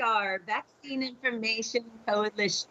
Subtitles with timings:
[0.00, 2.70] are Vaccine Information Coalition.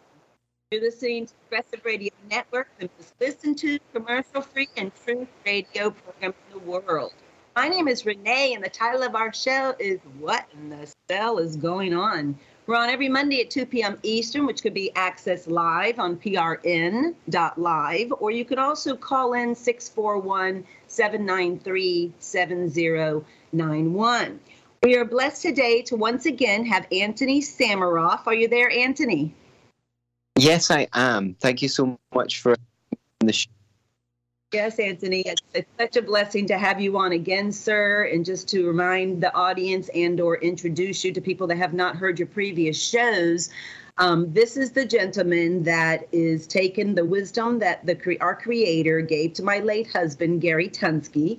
[0.72, 5.90] You're listening to Progressive Radio Network, the most listened to commercial free and true radio
[5.90, 7.12] program in the world.
[7.54, 11.38] My name is Renee, and the title of our show is What in the Cell
[11.38, 12.36] is Going On?
[12.66, 13.98] We're on every Monday at 2 p.m.
[14.02, 20.64] Eastern, which could be accessed live on prn.live, or you could also call in 641
[20.88, 24.40] 793 7091.
[24.82, 28.26] We are blessed today to once again have Antony Sammeroff.
[28.26, 29.34] Are you there, Antony?
[30.38, 31.34] Yes, I am.
[31.34, 32.56] Thank you so much for
[33.18, 33.50] the show.
[34.54, 38.08] Yes, Antony, it's, it's, such a blessing to have you on again, sir.
[38.10, 42.18] And just to remind the audience and/or introduce you to people that have not heard
[42.18, 43.50] your previous shows,
[43.98, 49.34] um, this is the gentleman that is taking the wisdom that the our Creator gave
[49.34, 51.38] to my late husband Gary Tunsky,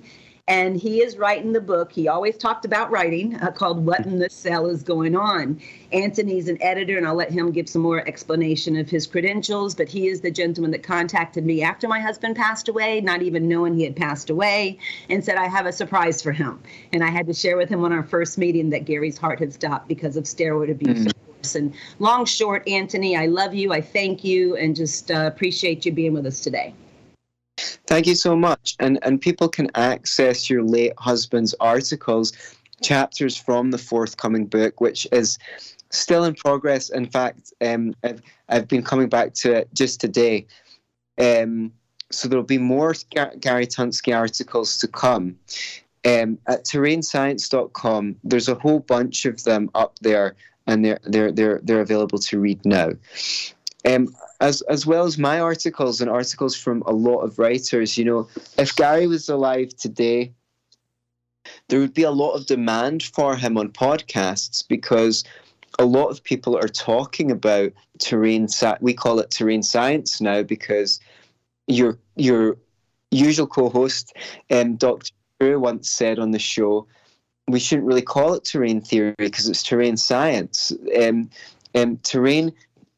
[0.52, 1.90] and he is writing the book.
[1.90, 5.58] He always talked about writing uh, called What in the Cell is Going On.
[5.92, 9.74] Antony's an editor, and I'll let him give some more explanation of his credentials.
[9.74, 13.48] But he is the gentleman that contacted me after my husband passed away, not even
[13.48, 16.62] knowing he had passed away, and said, I have a surprise for him.
[16.92, 19.54] And I had to share with him on our first meeting that Gary's heart had
[19.54, 21.06] stopped because of steroid abuse.
[21.06, 21.54] Mm.
[21.56, 23.72] And long, short, Antony, I love you.
[23.72, 26.74] I thank you and just uh, appreciate you being with us today.
[27.86, 28.76] Thank you so much.
[28.80, 32.32] And and people can access your late husband's articles,
[32.82, 35.38] chapters from the forthcoming book, which is
[35.90, 36.90] still in progress.
[36.90, 40.46] In fact, um, I've I've been coming back to it just today.
[41.18, 41.72] Um,
[42.10, 42.94] so there'll be more
[43.40, 45.38] Gary Tunsky articles to come.
[46.04, 50.34] Um, at terrainscience.com, there's a whole bunch of them up there,
[50.66, 52.90] and they're they're they're they're available to read now.
[53.84, 57.96] Um, as as well as my articles and articles from a lot of writers.
[57.96, 60.32] You know, if Gary was alive today,
[61.68, 65.24] there would be a lot of demand for him on podcasts because
[65.78, 68.48] a lot of people are talking about terrain.
[68.80, 70.98] We call it terrain science now because
[71.68, 72.58] your your
[73.12, 74.12] usual co-host,
[74.50, 75.12] um, Dr.
[75.38, 76.88] Drew, once said on the show,
[77.46, 80.72] we shouldn't really call it terrain theory because it's terrain science.
[81.00, 81.30] Um,
[81.74, 82.52] um, terrain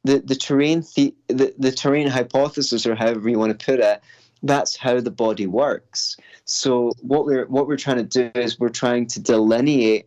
[0.05, 4.03] the the terrain the, the, the terrain hypothesis or however you want to put it
[4.45, 6.17] that's how the body works.
[6.45, 10.07] So what we're what we're trying to do is we're trying to delineate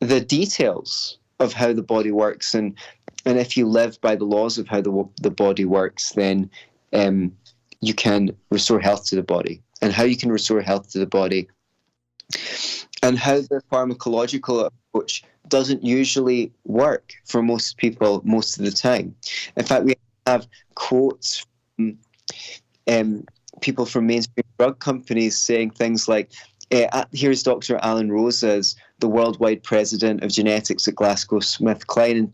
[0.00, 2.54] the details of how the body works.
[2.54, 2.76] And
[3.24, 6.50] and if you live by the laws of how the the body works then
[6.92, 7.32] um,
[7.80, 9.62] you can restore health to the body.
[9.80, 11.48] And how you can restore health to the body
[13.02, 19.14] and how the pharmacological approach doesn't usually work for most people most of the time.
[19.56, 19.94] In fact, we
[20.26, 21.44] have quotes
[21.76, 21.98] from
[22.88, 23.24] um,
[23.60, 26.30] people from mainstream drug companies saying things like,
[26.70, 27.78] uh, here's Dr.
[27.82, 32.32] Allen Roses, the worldwide president of genetics at GlaxoSmithKline in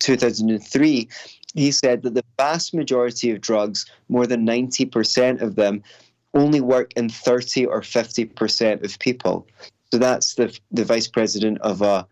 [0.00, 1.08] 2003.
[1.54, 5.82] He said that the vast majority of drugs, more than 90% of them,
[6.34, 9.46] only work in 30 or 50% of people.
[9.92, 12.06] So that's the, the vice president of a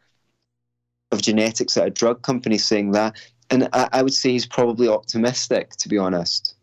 [1.11, 3.17] of genetics at a drug company saying that.
[3.51, 6.55] And I, I would say he's probably optimistic, to be honest.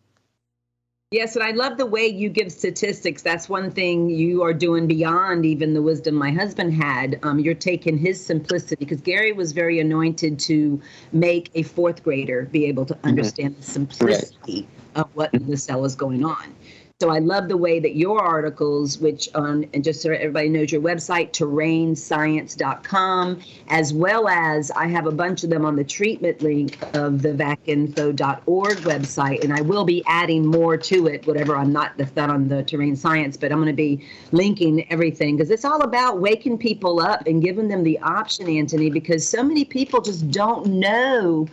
[1.11, 3.21] Yes, and I love the way you give statistics.
[3.21, 7.19] That's one thing you are doing beyond even the wisdom my husband had.
[7.23, 10.81] Um, you're taking his simplicity because Gary was very anointed to
[11.13, 13.07] make a fourth grader be able to mm-hmm.
[13.07, 13.61] understand mm-hmm.
[13.61, 15.03] the simplicity right.
[15.03, 16.53] of what the cell is going on.
[17.01, 20.71] So I love the way that your articles, which on and just so everybody knows
[20.71, 26.41] your website, terrainscience.com, as well as I have a bunch of them on the treatment
[26.41, 31.73] link of the vacinfo.org website, and I will be adding more to it, whatever I'm
[31.73, 34.01] not that's not on the terrain science, but I'm going to be
[34.31, 38.89] linking everything because it's all about waking people up and giving them the option, Antony,
[38.89, 41.49] because so many people just don't know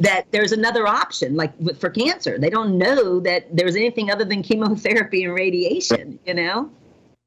[0.00, 2.38] that there's another option, like for cancer.
[2.38, 6.70] They don't know that there's anything other than chemotherapy and radiation, you know?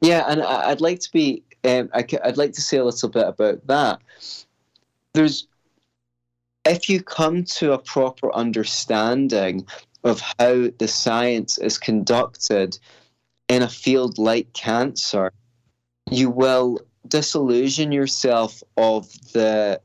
[0.02, 3.66] Yeah, and I'd like to be, um, I'd like to say a little bit about
[3.68, 4.00] that.
[5.14, 5.48] There's,
[6.66, 9.66] if you come to a proper understanding
[10.04, 12.78] of how the science is conducted
[13.50, 15.32] in a field like cancer,
[16.10, 19.82] you will disillusion yourself of the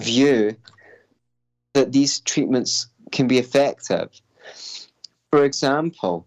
[0.00, 0.56] view
[1.76, 4.08] that these treatments can be effective.
[5.30, 6.26] For example,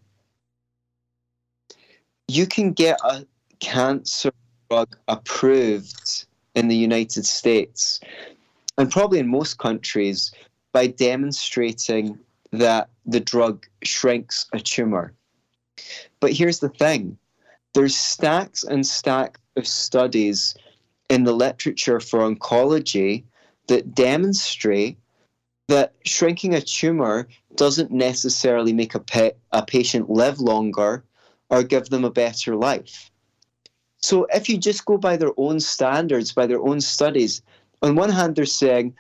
[2.28, 3.25] you can get a
[3.60, 4.30] cancer
[4.69, 8.00] drug approved in the United States
[8.78, 10.31] and probably in most countries
[10.72, 12.19] by demonstrating
[12.51, 15.13] that the drug shrinks a tumor.
[16.19, 17.18] But here's the thing
[17.74, 20.56] there's stacks and stacks of studies
[21.10, 23.24] in the literature for oncology
[23.66, 25.00] that demonstrate
[25.69, 31.04] that shrinking a tumor doesn't necessarily make a, pe- a patient live longer
[31.50, 33.12] or give them a better life.
[34.01, 37.42] So if you just go by their own standards, by their own studies,
[37.83, 38.95] on one hand, they're saying,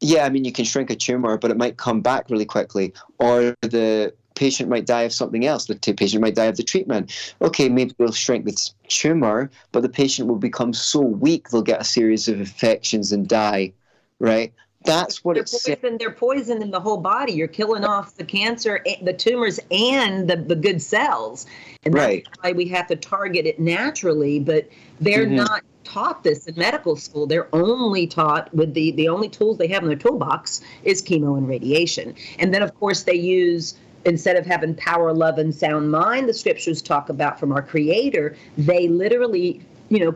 [0.00, 2.92] yeah, I mean, you can shrink a tumor, but it might come back really quickly,
[3.18, 5.66] or the patient might die of something else.
[5.66, 7.12] The patient might die of the treatment.
[7.40, 11.80] Okay, maybe we'll shrink the tumor, but the patient will become so weak they'll get
[11.80, 13.72] a series of infections and die,
[14.20, 14.52] right?
[14.84, 17.32] That's what they're it's poison, They're poison in the whole body.
[17.32, 21.46] You're killing off the cancer, the tumors, and the, the good cells.
[21.84, 22.26] And that's right.
[22.40, 24.38] why we have to target it naturally.
[24.38, 24.68] But
[25.00, 25.36] they're mm-hmm.
[25.36, 27.26] not taught this in medical school.
[27.26, 31.36] They're only taught with the the only tools they have in their toolbox is chemo
[31.36, 32.14] and radiation.
[32.38, 33.74] And then of course they use
[34.04, 38.36] instead of having power, love, and sound mind, the scriptures talk about from our Creator,
[38.58, 39.60] they literally
[39.92, 40.14] you know,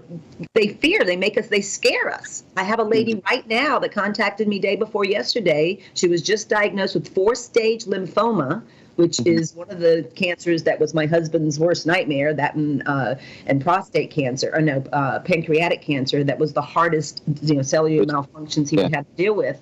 [0.55, 2.45] they fear, they make us, they scare us.
[2.57, 3.27] I have a lady mm-hmm.
[3.27, 5.79] right now that contacted me day before yesterday.
[5.93, 8.63] She was just diagnosed with four stage lymphoma,
[8.95, 9.39] which mm-hmm.
[9.39, 12.33] is one of the cancers that was my husband's worst nightmare.
[12.33, 16.25] That and uh, and prostate cancer, or no, uh, pancreatic cancer.
[16.25, 18.85] That was the hardest, you know, cellular malfunctions he yeah.
[18.85, 19.61] would have to deal with.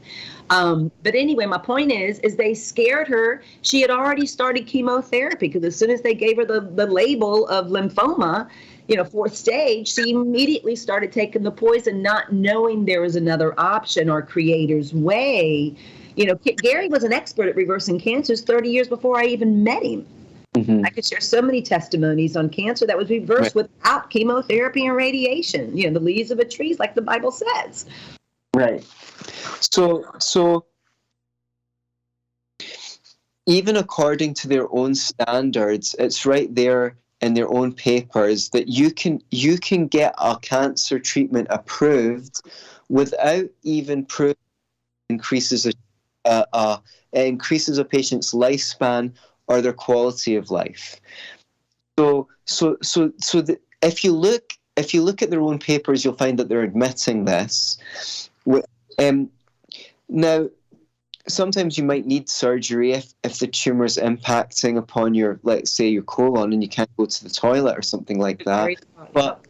[0.51, 3.43] Um, but anyway, my point is, is they scared her.
[3.63, 7.49] She had already started chemotherapy because as soon as they gave her the the label
[7.49, 8.49] of lymphoma
[8.87, 13.59] you know, fourth stage, she immediately started taking the poison, not knowing there was another
[13.59, 15.75] option or creator's way.
[16.17, 19.83] You know, Gary was an expert at reversing cancers 30 years before I even met
[19.83, 20.07] him.
[20.55, 20.85] Mm-hmm.
[20.85, 23.69] I could share so many testimonies on cancer that was reversed right.
[23.69, 25.77] without chemotherapy and radiation.
[25.77, 27.87] You know, the leaves of a tree, like the Bible says.
[28.55, 28.85] Right.
[29.61, 30.67] So, so
[33.47, 38.91] even according to their own standards, it's right there in their own papers that you
[38.91, 42.43] can you can get a cancer treatment approved
[42.91, 44.37] without even proving
[45.09, 45.73] increases a,
[46.27, 46.77] uh, uh,
[47.15, 49.11] increases a patient's lifespan
[49.47, 51.01] or their quality of life.
[51.99, 56.05] So so so so the, if you look if you look at their own papers,
[56.05, 57.79] you'll find that they're admitting this.
[58.99, 59.31] Um,
[60.11, 60.49] now
[61.27, 65.89] sometimes you might need surgery if, if the tumor is impacting upon your, let's say,
[65.89, 68.77] your colon and you can't go to the toilet or something like that.
[69.13, 69.45] But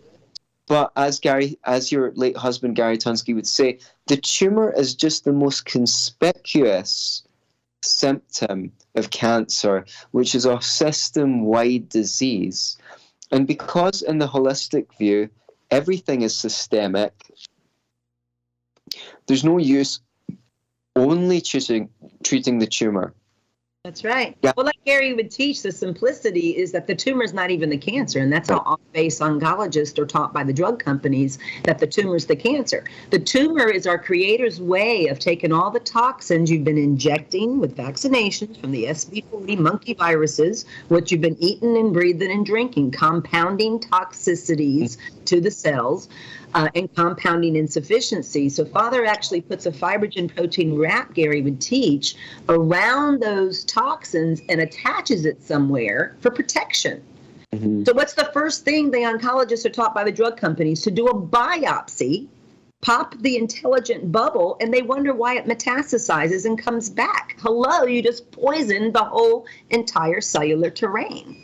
[0.67, 5.25] but as Gary, as your late husband Gary Tunsky would say, the tumor is just
[5.25, 7.23] the most conspicuous
[7.83, 12.79] symptom of cancer, which is a system-wide disease.
[13.31, 15.29] And because in the holistic view,
[15.71, 17.13] everything is systemic,
[19.27, 20.01] there's no use
[20.97, 21.89] only treating,
[22.23, 23.15] treating the tumor.
[23.85, 24.35] That's right.
[24.41, 24.53] Yeah.
[24.57, 27.77] Well, like Gary would teach, the simplicity is that the tumor is not even the
[27.77, 32.17] cancer, and that's how off-base oncologists are taught by the drug companies that the tumor
[32.17, 32.85] is the cancer.
[33.11, 37.77] The tumor is our creator's way of taking all the toxins you've been injecting with
[37.77, 43.81] vaccinations from the SV40 monkey viruses, what you've been eating and breathing and drinking, compounding
[43.81, 46.09] toxicities to the cells
[46.55, 48.49] uh, and compounding insufficiency.
[48.49, 52.17] So, Father actually puts a fibrogen protein wrap, Gary would teach,
[52.49, 57.03] around those toxins and attaches it somewhere for protection.
[57.53, 57.85] Mm-hmm.
[57.85, 60.83] So, what's the first thing the oncologists are taught by the drug companies?
[60.83, 62.29] To do a biopsy,
[62.81, 67.37] pop the intelligent bubble, and they wonder why it metastasizes and comes back.
[67.41, 71.44] Hello, you just poisoned the whole entire cellular terrain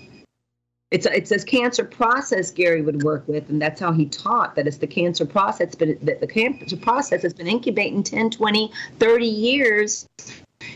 [0.91, 4.57] it's a, it's a cancer process Gary would work with, and that's how he taught
[4.57, 8.73] that it's the cancer process, but that the cancer process has been incubating 10, 20,
[8.99, 10.09] 30 years.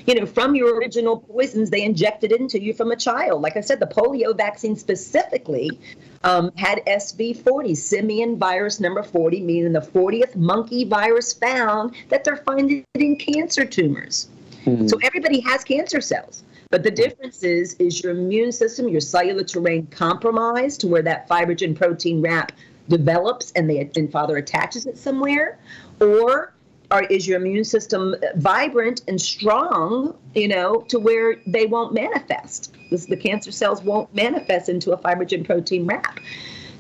[0.07, 3.43] You know, from your original poisons they injected into you from a child.
[3.43, 5.79] Like I said, the polio vaccine specifically
[6.23, 12.37] um, had SV40, simian virus number 40, meaning the 40th monkey virus found that they're
[12.37, 14.29] finding in cancer tumors.
[14.65, 14.87] Mm-hmm.
[14.87, 16.45] So everybody has cancer cells.
[16.75, 16.97] But the hmm.
[16.97, 22.21] difference is, is your immune system, your cellular terrain compromised to where that fibrogen protein
[22.21, 22.51] wrap
[22.89, 25.61] develops and the and father attaches it somewhere,
[26.01, 26.53] or
[26.91, 32.75] are, is your immune system vibrant and strong, you know, to where they won't manifest?
[32.91, 36.19] This, the cancer cells won't manifest into a fibrogen protein wrap.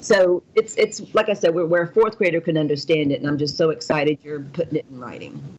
[0.00, 3.28] So it's it's like I said, where, where a fourth grader can understand it, and
[3.28, 5.56] I'm just so excited you're putting it in writing.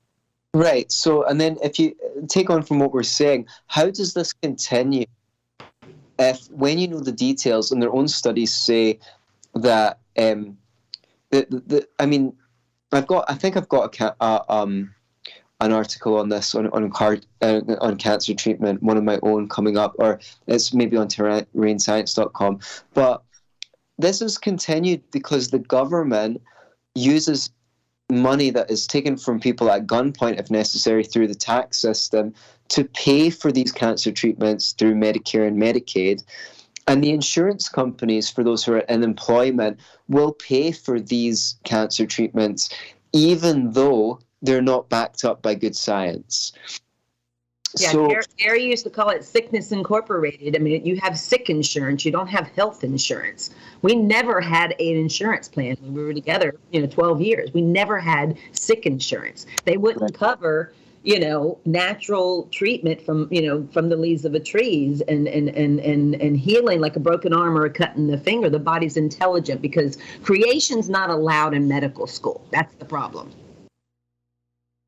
[0.55, 0.89] Right.
[0.89, 1.93] So, and then if you
[2.29, 5.05] take on from what we're saying, how does this continue?
[6.17, 8.99] If when you know the details and their own studies say
[9.53, 10.57] that, um,
[11.31, 12.37] the, the, I mean,
[12.93, 14.95] I've got, I think I've got a, um,
[15.59, 19.49] an article on this on on car, uh, on cancer treatment, one of my own
[19.49, 22.59] coming up, or it's maybe on terrainscience.com.
[22.93, 23.23] But
[23.97, 26.41] this has continued because the government
[26.93, 27.49] uses
[28.09, 32.33] money that is taken from people at gunpoint, if necessary, through the tax system
[32.69, 36.23] to pay for these cancer treatments through Medicare and Medicaid.
[36.87, 42.05] And the insurance companies, for those who are in employment, will pay for these cancer
[42.05, 42.69] treatments,
[43.11, 46.53] even though they're not backed up by good science.
[47.77, 50.55] Yeah, so, Gary, used to call it sickness incorporated.
[50.55, 53.49] I mean, you have sick insurance, you don't have health insurance.
[53.81, 57.53] We never had an insurance plan when we were together, you know, 12 years.
[57.53, 59.45] We never had sick insurance.
[59.65, 60.73] They wouldn't cover
[61.05, 65.49] you know natural treatment from you know from the leaves of a trees and and
[65.49, 68.59] and and, and healing like a broken arm or a cut in the finger the
[68.59, 73.31] body's intelligent because creation's not allowed in medical school that's the problem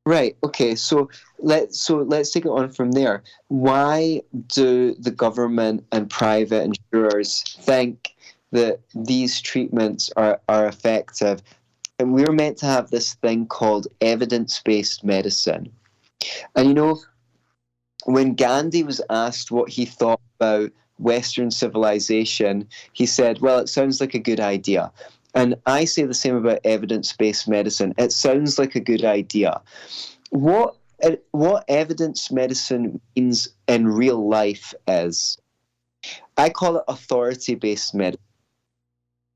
[0.08, 0.38] Right.
[0.42, 0.74] Okay.
[0.74, 3.22] So let's so let's take it on from there.
[3.48, 8.14] Why do the government and private insurers think
[8.50, 11.42] that these treatments are, are effective?
[11.98, 15.70] And we're meant to have this thing called evidence-based medicine.
[16.56, 17.00] And you know,
[18.06, 24.00] when Gandhi was asked what he thought about Western civilization, he said, "Well, it sounds
[24.00, 24.90] like a good idea."
[25.34, 27.94] And I say the same about evidence based medicine.
[27.98, 29.60] It sounds like a good idea.
[30.30, 30.76] What,
[31.32, 35.38] what evidence medicine means in real life is
[36.36, 38.20] I call it authority based medicine.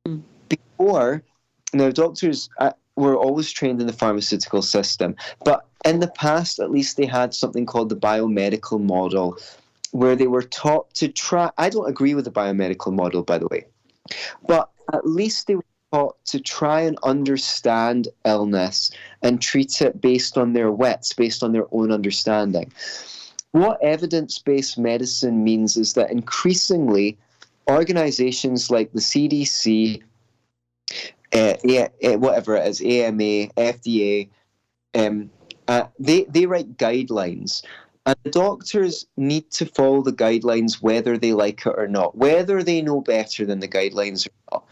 [0.07, 0.23] Mm.
[0.49, 1.23] Before,
[1.73, 6.71] now, doctors uh, were always trained in the pharmaceutical system, but in the past, at
[6.71, 9.39] least, they had something called the biomedical model,
[9.93, 11.51] where they were taught to try.
[11.57, 13.65] I don't agree with the biomedical model, by the way,
[14.47, 18.91] but at least they were taught to try and understand illness
[19.23, 22.73] and treat it based on their wits, based on their own understanding.
[23.53, 27.19] What evidence based medicine means is that increasingly
[27.71, 30.03] organizations like the CDC,
[31.33, 34.31] uh, uh, whatever it is, AMA, FDA,
[34.95, 35.31] um,
[35.69, 37.63] uh, they, they write guidelines.
[38.05, 42.83] And doctors need to follow the guidelines whether they like it or not, whether they
[42.83, 44.65] know better than the guidelines or not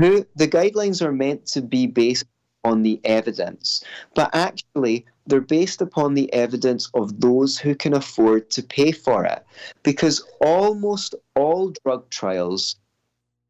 [0.00, 2.24] who the guidelines are meant to be based
[2.64, 8.50] on the evidence, but actually they're based upon the evidence of those who can afford
[8.50, 9.44] to pay for it.
[9.82, 12.76] Because almost all drug trials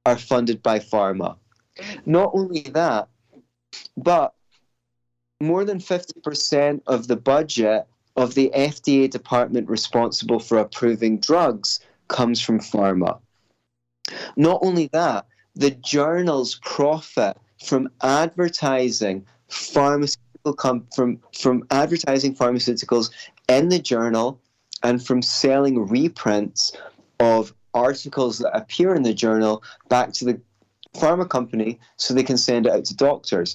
[0.06, 1.36] are funded by pharma.
[2.04, 3.08] Not only that,
[3.96, 4.34] but
[5.40, 12.40] more than 50% of the budget of the FDA department responsible for approving drugs comes
[12.40, 13.20] from pharma.
[14.36, 23.10] Not only that, the journals profit from advertising pharmaceutical com- from from advertising pharmaceuticals
[23.48, 24.40] in the journal
[24.82, 26.72] and from selling reprints
[27.18, 30.40] of articles that appear in the journal back to the
[30.94, 33.54] pharma company so they can send it out to doctors.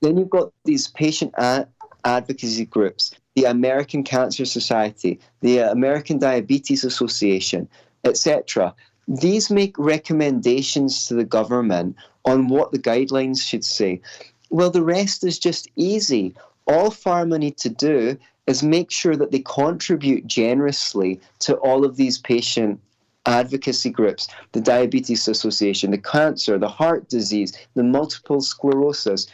[0.00, 1.68] Then you've got these patient ad-
[2.04, 7.68] advocacy groups, the American Cancer Society, the American Diabetes Association,
[8.04, 8.74] etc.
[9.08, 11.96] These make recommendations to the government
[12.26, 14.02] on what the guidelines should say.
[14.50, 16.34] Well, the rest is just easy.
[16.66, 21.96] All pharma need to do is make sure that they contribute generously to all of
[21.96, 22.80] these patient
[23.24, 29.26] advocacy groups, the Diabetes Association, the cancer, the heart disease, the multiple sclerosis.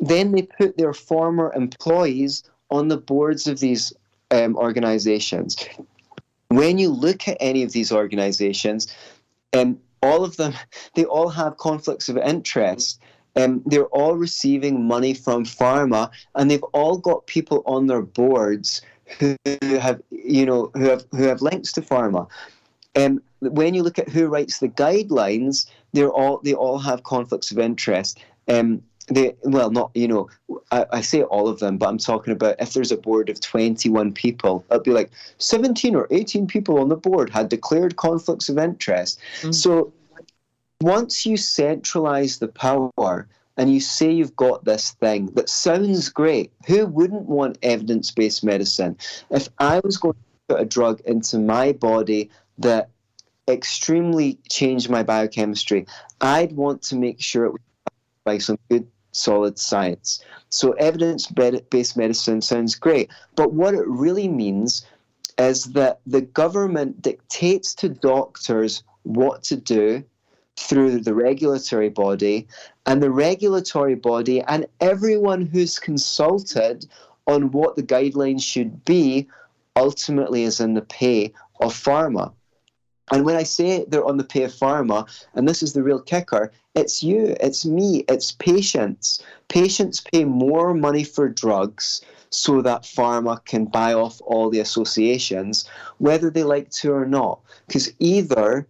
[0.00, 3.92] Then they put their former employees on the boards of these
[4.30, 5.56] um, organizations.
[6.50, 8.94] When you look at any of these organizations,
[9.52, 10.54] um, all of them,
[10.94, 13.00] they all have conflicts of interest.
[13.36, 18.82] Um, they're all receiving money from pharma, and they've all got people on their boards
[19.18, 22.28] who have, you know, who have who have links to pharma.
[22.96, 27.52] Um, when you look at who writes the guidelines, they're all they all have conflicts
[27.52, 28.18] of interest.
[28.48, 30.28] Um, they well not you know
[30.70, 33.40] I, I, say all of them but i'm talking about if there's a board of
[33.40, 38.48] 21 people it'll be like 17 or 18 people on the board had declared conflicts
[38.48, 39.52] of interest mm-hmm.
[39.52, 39.92] so
[40.80, 46.52] once you centralize the power and you say you've got this thing that sounds great
[46.66, 48.96] who wouldn't want evidence-based medicine
[49.30, 52.88] if i was going to put a drug into my body that
[53.48, 55.84] extremely changed my biochemistry
[56.20, 57.60] i'd want to make sure it was
[58.24, 60.22] by some good solid science.
[60.48, 64.86] So evidence based medicine sounds great, but what it really means
[65.38, 70.04] is that the government dictates to doctors what to do
[70.56, 72.46] through the regulatory body,
[72.84, 76.86] and the regulatory body and everyone who's consulted
[77.26, 79.26] on what the guidelines should be
[79.76, 82.32] ultimately is in the pay of pharma.
[83.12, 86.00] And when I say they're on the pay of pharma, and this is the real
[86.00, 89.22] kicker, it's you, it's me, it's patients.
[89.48, 95.68] Patients pay more money for drugs so that pharma can buy off all the associations,
[95.98, 97.40] whether they like to or not.
[97.66, 98.68] Because either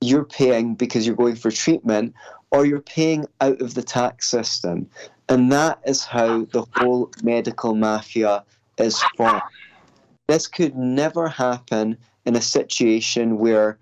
[0.00, 2.14] you're paying because you're going for treatment,
[2.52, 4.88] or you're paying out of the tax system.
[5.28, 8.44] And that is how the whole medical mafia
[8.78, 9.42] is formed.
[10.28, 13.78] This could never happen in a situation where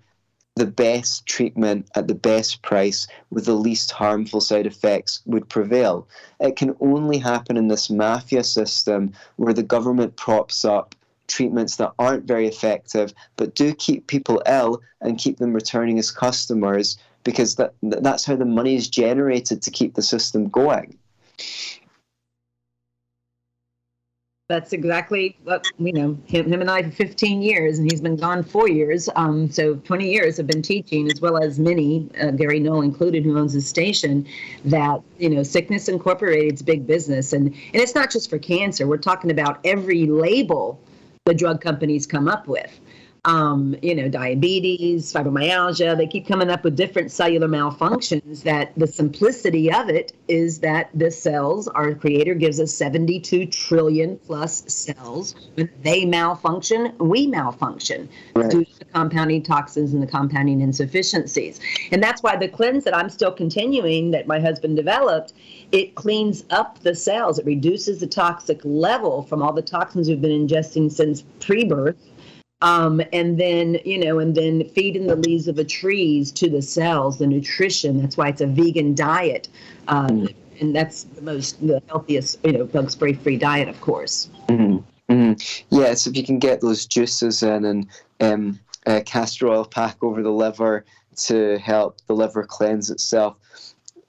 [0.55, 6.07] the best treatment at the best price with the least harmful side effects would prevail.
[6.39, 10.93] It can only happen in this mafia system where the government props up
[11.27, 16.11] treatments that aren't very effective but do keep people ill and keep them returning as
[16.11, 20.97] customers because that that's how the money is generated to keep the system going.
[24.51, 26.17] That's exactly what you know.
[26.25, 29.07] Him, him and I for 15 years, and he's been gone four years.
[29.15, 33.23] Um, so 20 years have been teaching, as well as many, uh, Gary Null included,
[33.23, 34.27] who owns the station.
[34.65, 38.87] That you know, Sickness Incorporated is big business, and and it's not just for cancer.
[38.87, 40.77] We're talking about every label
[41.23, 42.80] the drug companies come up with
[43.25, 45.95] um, you know, diabetes, fibromyalgia.
[45.95, 48.41] They keep coming up with different cellular malfunctions.
[48.43, 54.17] That the simplicity of it is that the cells, our creator gives us 72 trillion
[54.17, 55.35] plus cells.
[55.53, 58.49] When they malfunction, we malfunction right.
[58.49, 61.59] due to the compounding toxins and the compounding insufficiencies.
[61.91, 65.33] And that's why the cleanse that I'm still continuing, that my husband developed,
[65.71, 67.37] it cleans up the cells.
[67.37, 71.95] It reduces the toxic level from all the toxins we've been ingesting since pre-birth
[72.61, 76.61] um, and then you know and then feeding the leaves of the trees to the
[76.61, 78.01] cells the nutrition.
[78.01, 79.47] That's why it's a vegan diet.
[79.87, 83.81] Um, mm and that's the most the healthiest you know bug spray free diet of
[83.81, 84.29] course.
[84.47, 84.77] Mm-hmm.
[85.11, 85.75] Mm-hmm.
[85.75, 87.87] yes if you can get those juices in and
[88.19, 90.85] um, uh, castor oil pack over the liver
[91.17, 93.37] to help the liver cleanse itself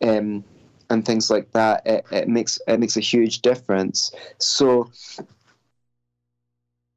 [0.02, 0.44] um,
[0.90, 4.12] and things like that it, it makes it makes a huge difference.
[4.38, 4.90] So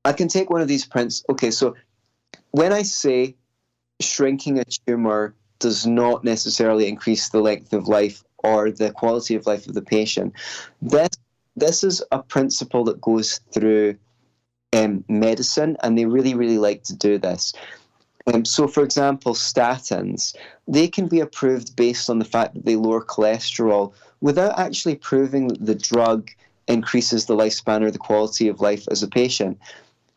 [0.05, 1.25] I can take one of these prints.
[1.29, 1.75] Okay, so
[2.51, 3.35] when I say
[3.99, 9.47] shrinking a tumor does not necessarily increase the length of life or the quality of
[9.47, 10.33] life of the patient,
[10.81, 11.09] this
[11.57, 13.95] this is a principle that goes through
[14.73, 17.53] um, medicine, and they really, really like to do this.
[18.27, 20.35] Um, so, for example, statins,
[20.67, 25.47] they can be approved based on the fact that they lower cholesterol without actually proving
[25.47, 26.29] that the drug
[26.67, 29.57] increases the lifespan or the quality of life as a patient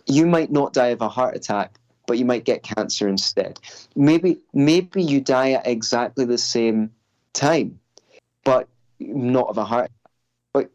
[0.08, 3.60] you might not die of a heart attack, but you might get cancer instead.
[3.94, 6.90] Maybe maybe you die at exactly the same
[7.34, 7.78] time,
[8.44, 8.68] but
[8.98, 9.90] not of a heart.
[10.52, 10.70] But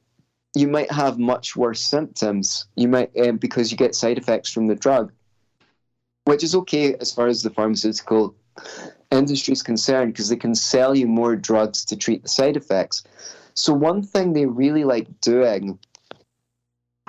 [0.56, 2.68] you might have much worse symptoms.
[2.76, 5.12] You might um, because you get side effects from the drug,
[6.26, 8.36] which is okay as far as the pharmaceutical
[9.10, 13.04] industry is concerned because they can sell you more drugs to treat the side effects.
[13.56, 15.80] So one thing they really like doing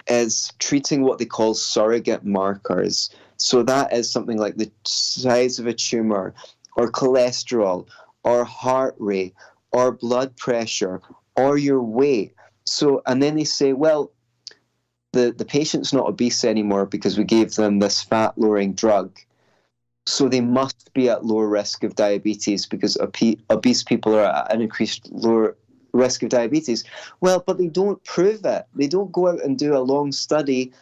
[0.06, 3.10] is treating what they call surrogate markers.
[3.36, 6.34] So that is something like the size of a tumor,
[6.76, 7.88] or cholesterol,
[8.22, 9.34] or heart rate,
[9.72, 11.00] or blood pressure,
[11.36, 12.34] or your weight.
[12.66, 14.12] So, and then they say, well,
[15.12, 19.16] the, the patient's not obese anymore because we gave them this fat lowering drug.
[20.06, 24.60] So they must be at lower risk of diabetes because obese people are at an
[24.60, 25.56] increased lower
[25.94, 26.84] risk of diabetes.
[27.20, 28.66] Well, but they don't prove it.
[28.74, 30.72] They don't go out and do a long study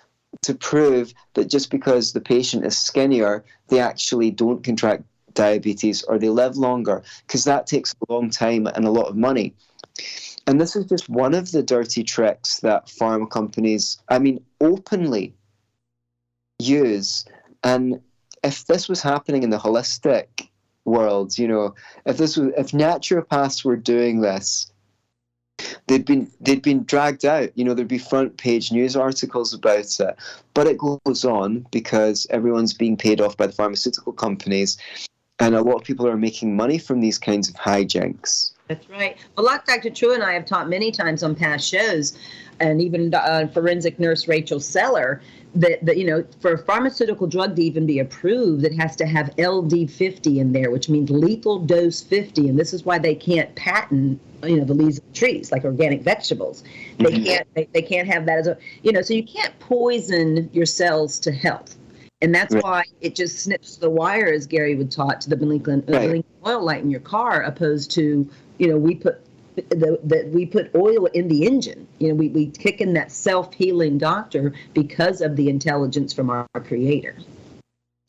[0.41, 6.19] to prove that just because the patient is skinnier, they actually don't contract diabetes or
[6.19, 9.55] they live longer, because that takes a long time and a lot of money.
[10.47, 15.35] And this is just one of the dirty tricks that pharma companies, I mean, openly
[16.59, 17.25] use.
[17.63, 18.01] And
[18.43, 20.49] if this was happening in the holistic
[20.85, 21.75] world, you know,
[22.07, 24.72] if this was, if naturopaths were doing this,
[25.87, 27.51] they'd been they'd been dragged out.
[27.57, 30.17] You know, there'd be front page news articles about it.
[30.55, 34.77] But it goes on because everyone's being paid off by the pharmaceutical companies,
[35.39, 38.53] and a lot of people are making money from these kinds of hijinks.
[38.69, 39.17] That's right.
[39.37, 39.91] Well, like Dr.
[39.91, 42.17] Drew and I have taught many times on past shows,
[42.61, 45.21] and even uh, forensic nurse Rachel Seller,
[45.55, 49.07] that, that you know for a pharmaceutical drug to even be approved it has to
[49.07, 53.15] have ld 50 in there which means lethal dose 50 and this is why they
[53.15, 56.65] can't patent you know the leaves of trees like organic vegetables
[56.99, 57.25] they mm-hmm.
[57.25, 60.67] can't they, they can't have that as a you know so you can't poison your
[60.67, 61.77] cells to health
[62.23, 62.65] and that's right.
[62.65, 66.25] why it just snips the wire as gary would taught to the Lincoln, right.
[66.47, 69.23] oil light in your car opposed to you know we put
[69.57, 71.87] that we put oil in the engine.
[71.99, 76.31] You know, we, we kick in that self healing doctor because of the intelligence from
[76.31, 77.17] our, our creator.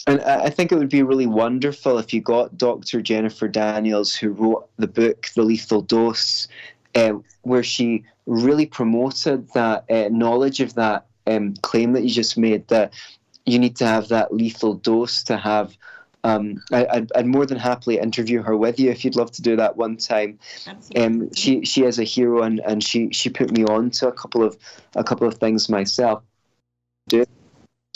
[0.08, 3.02] and I think it would be really wonderful if you got Dr.
[3.02, 6.48] Jennifer Daniels, who wrote the book The Lethal Dose,
[6.96, 12.38] uh, where she really promoted that uh, knowledge of that um, claim that you just
[12.38, 12.94] made that
[13.46, 15.78] you need to have that lethal dose to have.
[16.26, 19.42] Um, I, would I'd more than happily interview her with you if you'd love to
[19.42, 20.40] do that one time.
[20.96, 24.12] Um, she she is a hero and, and she, she put me on to a
[24.14, 24.58] couple of
[24.96, 26.24] a couple of things myself.
[27.12, 27.26] So,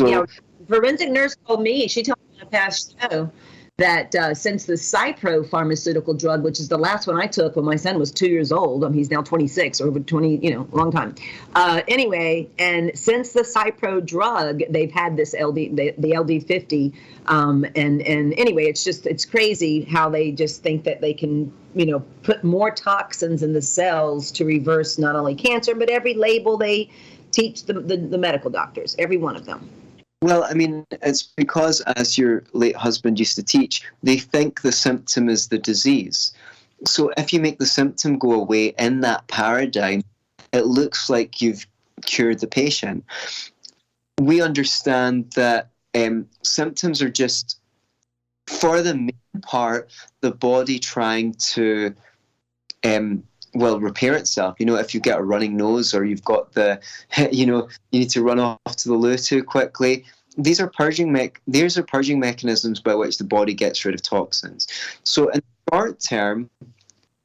[0.05, 0.25] yeah,
[0.67, 3.31] forensic nurse told me she told me in a past show
[3.77, 7.63] that uh, since the Cipro pharmaceutical drug, which is the last one I took when
[7.63, 10.67] my son was two years old, um, he's now 26, or over 20, you know,
[10.71, 11.13] long time.
[11.53, 16.91] Uh, anyway, and since the Cipro drug, they've had this LD, the, the LD50,
[17.27, 21.53] um, and and anyway, it's just it's crazy how they just think that they can,
[21.75, 26.15] you know, put more toxins in the cells to reverse not only cancer but every
[26.15, 26.89] label they
[27.29, 29.69] teach the, the, the medical doctors, every one of them.
[30.23, 34.71] Well, I mean, it's because, as your late husband used to teach, they think the
[34.71, 36.33] symptom is the disease.
[36.85, 40.03] So if you make the symptom go away in that paradigm,
[40.53, 41.67] it looks like you've
[42.05, 43.03] cured the patient.
[44.19, 47.59] We understand that um, symptoms are just,
[48.47, 51.93] for the main part, the body trying to
[52.83, 54.55] um, well repair itself.
[54.59, 56.79] You know if you get a running nose or you've got the
[57.31, 60.05] you know you need to run off to the loo too quickly.
[60.37, 64.01] These are purging me- these are purging mechanisms by which the body gets rid of
[64.03, 64.67] toxins.
[65.03, 66.49] So in the short term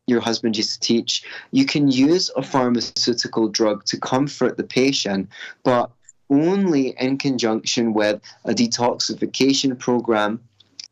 [0.08, 5.28] your husband used to teach you can use a pharmaceutical drug to comfort the patient
[5.62, 5.90] but
[6.28, 10.40] only in conjunction with a detoxification program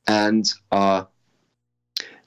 [0.07, 1.05] and uh,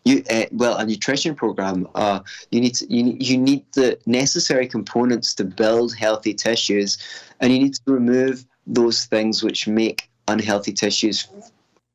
[0.05, 2.19] you uh, well a nutrition program uh,
[2.51, 6.97] you need to, you, you need the necessary components to build healthy tissues
[7.39, 11.27] and you need to remove those things which make unhealthy tissues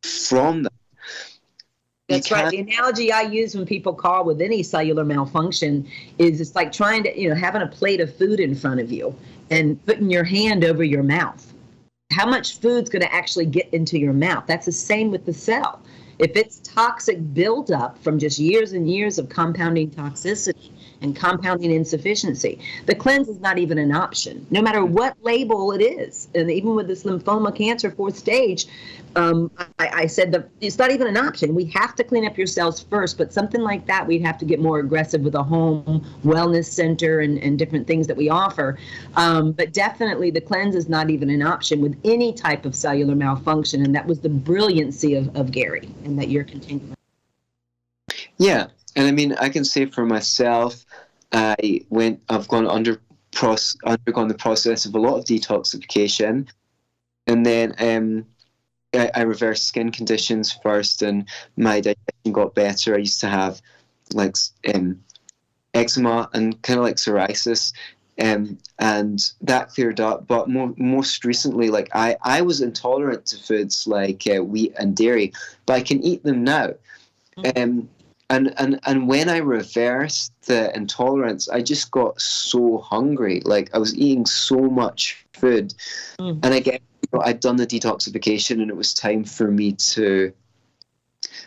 [0.03, 0.73] from them
[2.09, 2.51] that's right.
[2.51, 7.03] The analogy I use when people call with any cellular malfunction is it's like trying
[7.03, 9.15] to, you know, having a plate of food in front of you
[9.51, 11.53] and putting your hand over your mouth.
[12.11, 14.45] How much food's going to actually get into your mouth?
[14.47, 15.83] That's the same with the cell.
[16.19, 22.59] If it's toxic buildup from just years and years of compounding toxicity and compounding insufficiency,
[22.87, 26.29] the cleanse is not even an option, no matter what label it is.
[26.35, 28.67] And even with this lymphoma cancer fourth stage,
[29.17, 31.55] um, I, I, said it's not even an option.
[31.55, 34.45] We have to clean up your cells first, but something like that, we'd have to
[34.45, 38.79] get more aggressive with a home wellness center and, and different things that we offer.
[39.17, 43.15] Um, but definitely, the cleanse is not even an option with any type of cellular
[43.15, 46.95] malfunction, and that was the brilliancy of, of Gary, and that you're continuing.
[48.37, 50.85] Yeah, and I mean, I can say for myself,
[51.33, 52.23] I went.
[52.29, 53.01] I've gone under.
[53.33, 56.49] process, undergone the process of a lot of detoxification,
[57.27, 58.27] and then um,
[58.95, 62.95] I, I reversed skin conditions first, and my digestion got better.
[62.95, 63.61] I used to have
[64.15, 64.35] like
[64.75, 64.99] um,
[65.75, 67.73] eczema and kind of like psoriasis,
[68.19, 70.27] um, and that cleared up.
[70.27, 74.97] But more, most recently, like I, I was intolerant to foods like uh, wheat and
[74.97, 75.33] dairy,
[75.67, 76.71] but I can eat them now.
[77.37, 77.63] Mm-hmm.
[77.63, 77.89] Um,
[78.31, 83.41] and, and and when I reversed the intolerance, I just got so hungry.
[83.45, 85.75] Like I was eating so much food,
[86.21, 86.39] mm.
[86.43, 86.81] and again,
[87.23, 90.33] I'd done the detoxification and it was time for me to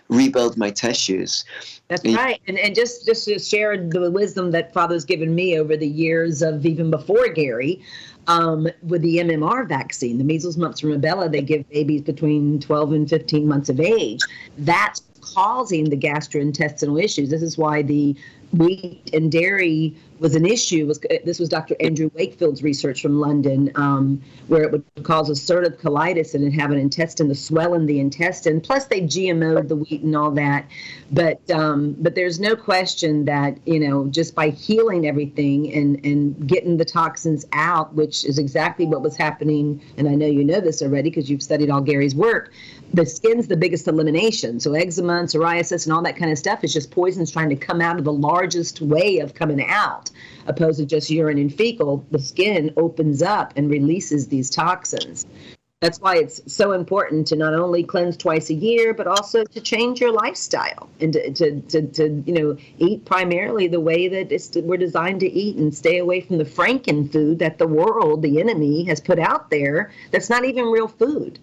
[0.09, 1.45] rebuild my tissues.
[1.87, 2.41] That's and, right.
[2.47, 6.41] And and just just to share the wisdom that Father's given me over the years
[6.41, 7.81] of even before Gary,
[8.27, 12.93] um, with the MMR vaccine, the measles, mumps, and rubella, they give babies between 12
[12.93, 14.19] and 15 months of age.
[14.57, 17.29] That's causing the gastrointestinal issues.
[17.29, 18.15] This is why the
[18.53, 21.75] wheat and dairy was an issue was this was Dr.
[21.79, 26.77] Andrew Wakefield's research from London, um, where it would cause ulcerative colitis and have an
[26.77, 28.61] intestine the swell in the intestine.
[28.61, 30.67] Plus, they GMO'd the wheat and all that,
[31.11, 36.47] but um, but there's no question that you know just by healing everything and and
[36.47, 39.81] getting the toxins out, which is exactly what was happening.
[39.97, 42.51] And I know you know this already because you've studied all Gary's work.
[42.93, 44.59] The skin's the biggest elimination.
[44.59, 47.55] So eczema and psoriasis and all that kind of stuff is just poisons trying to
[47.55, 50.11] come out of the largest way of coming out
[50.47, 55.25] opposed to just urine and fecal, the skin opens up and releases these toxins.
[55.79, 59.59] That's why it's so important to not only cleanse twice a year, but also to
[59.59, 64.61] change your lifestyle and to, to, to, to you know eat primarily the way that
[64.63, 68.39] we're designed to eat and stay away from the franken food that the world, the
[68.39, 69.91] enemy, has put out there.
[70.11, 71.39] That's not even real food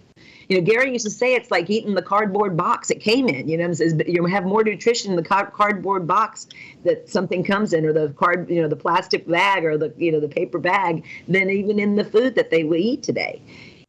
[0.49, 3.49] you know, Gary used to say it's like eating the cardboard box it came in.
[3.49, 6.49] You know, says you have more nutrition in the cardboard box
[6.85, 10.11] that something comes in, or the card, you know, the plastic bag or the you
[10.11, 13.43] know the paper bag, than even in the food that they eat today.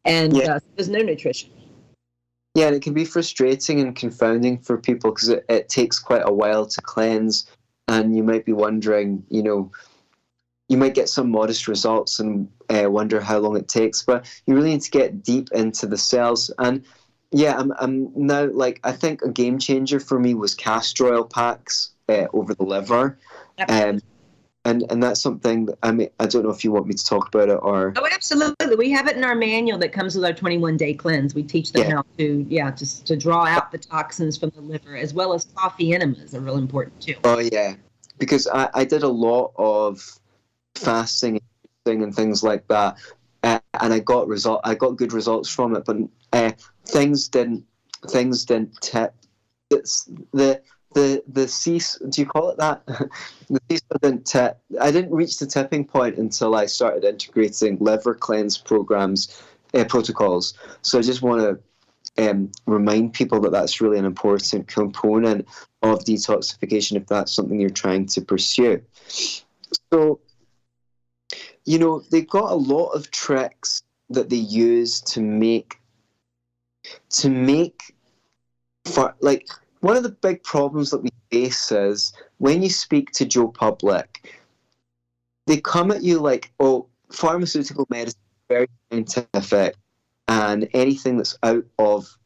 [0.04, 0.56] And yeah.
[0.56, 1.50] uh, there's no nutrition.
[2.54, 6.22] Yeah, and it can be frustrating and confounding for people because it, it takes quite
[6.24, 7.46] a while to cleanse,
[7.88, 9.70] and you might be wondering, you know,
[10.70, 14.54] you might get some modest results and uh, wonder how long it takes, but you
[14.54, 16.48] really need to get deep into the cells.
[16.58, 16.84] And
[17.32, 21.24] yeah, I'm, I'm now like, I think a game changer for me was castor oil
[21.24, 23.18] packs uh, over the liver.
[23.68, 24.00] Um,
[24.64, 27.04] and and that's something that, I mean I don't know if you want me to
[27.04, 30.24] talk about it or oh absolutely we have it in our manual that comes with
[30.24, 31.96] our 21 day cleanse we teach them yeah.
[31.96, 35.46] how to yeah just to draw out the toxins from the liver as well as
[35.54, 37.74] coffee enemas are real important too oh yeah
[38.18, 40.19] because I, I did a lot of
[40.74, 41.40] fasting
[41.86, 42.96] and things like that
[43.42, 45.96] uh, and I got result I got good results from it but
[46.32, 46.52] uh,
[46.84, 47.64] things didn't
[48.08, 49.14] things didn't tip.
[49.70, 50.60] It's the
[50.94, 52.82] the the cease do you call it that?
[53.48, 54.58] The cease didn't tip.
[54.80, 59.42] I didn't reach the tipping point until i started integrating liver cleanse programs
[59.74, 60.54] uh, protocols.
[60.82, 65.48] So i just want to um, remind people that that's really an important component
[65.82, 68.82] of detoxification if that's something you're trying to pursue.
[69.92, 70.20] So
[71.64, 75.78] you know they've got a lot of tricks that they use to make
[77.10, 77.94] to make
[78.86, 79.48] for like
[79.80, 84.34] one of the big problems that we face is when you speak to Joe Public,
[85.46, 89.76] they come at you like, oh, pharmaceutical medicine is very scientific,
[90.28, 92.16] and anything that's out of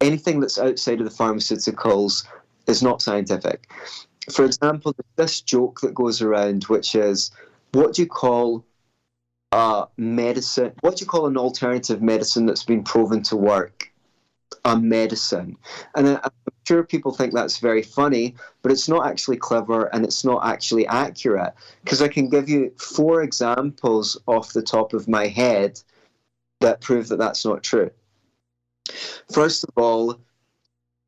[0.00, 2.26] anything that's outside of the pharmaceuticals
[2.66, 3.70] is not scientific.
[4.30, 7.30] For example, this joke that goes around, which is,
[7.76, 8.64] what do you call
[9.52, 10.72] a medicine?
[10.80, 13.92] What do you call an alternative medicine that's been proven to work?
[14.64, 15.56] A medicine.
[15.94, 16.30] And I'm
[16.66, 20.86] sure people think that's very funny, but it's not actually clever and it's not actually
[20.86, 21.52] accurate.
[21.84, 25.80] Because I can give you four examples off the top of my head
[26.60, 27.90] that prove that that's not true.
[29.32, 30.18] First of all,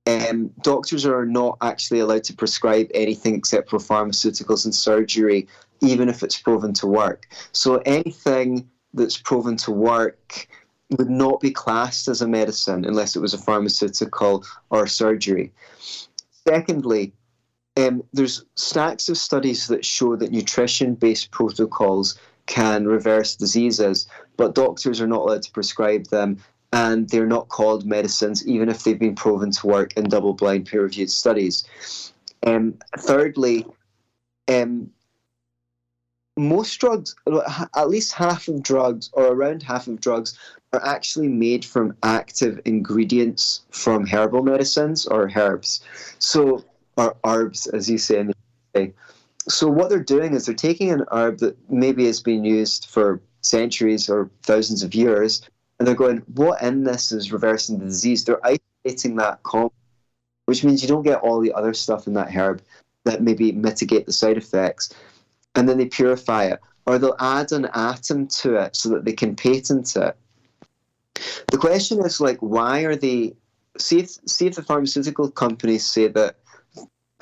[0.08, 5.46] um, doctors are not actually allowed to prescribe anything except for pharmaceuticals and surgery,
[5.82, 7.28] even if it's proven to work.
[7.52, 10.48] So anything that's proven to work
[10.96, 15.52] would not be classed as a medicine unless it was a pharmaceutical or surgery.
[16.46, 17.12] Secondly,
[17.76, 24.54] um, there's stacks of studies that show that nutrition based protocols can reverse diseases, but
[24.54, 26.38] doctors are not allowed to prescribe them
[26.72, 30.66] and they're not called medicines, even if they've been proven to work in double blind
[30.66, 31.64] peer reviewed studies.
[32.46, 33.66] Um, thirdly,
[34.48, 34.90] um,
[36.37, 37.16] most drugs,
[37.76, 40.38] at least half of drugs, or around half of drugs,
[40.72, 45.81] are actually made from active ingredients from herbal medicines or herbs.
[46.18, 46.64] So,
[46.96, 48.90] or herbs, as you say in the UK.
[49.48, 53.20] So, what they're doing is they're taking an herb that maybe has been used for
[53.40, 55.42] centuries or thousands of years,
[55.78, 58.24] and they're going, what in this is reversing the disease?
[58.24, 59.72] They're isolating that compound,
[60.46, 62.62] which means you don't get all the other stuff in that herb
[63.04, 64.94] that maybe mitigate the side effects.
[65.54, 66.60] And then they purify it.
[66.86, 70.16] Or they'll add an atom to it so that they can patent it
[71.50, 73.34] the question is like, why are they?
[73.78, 76.36] See if see if the pharmaceutical companies say that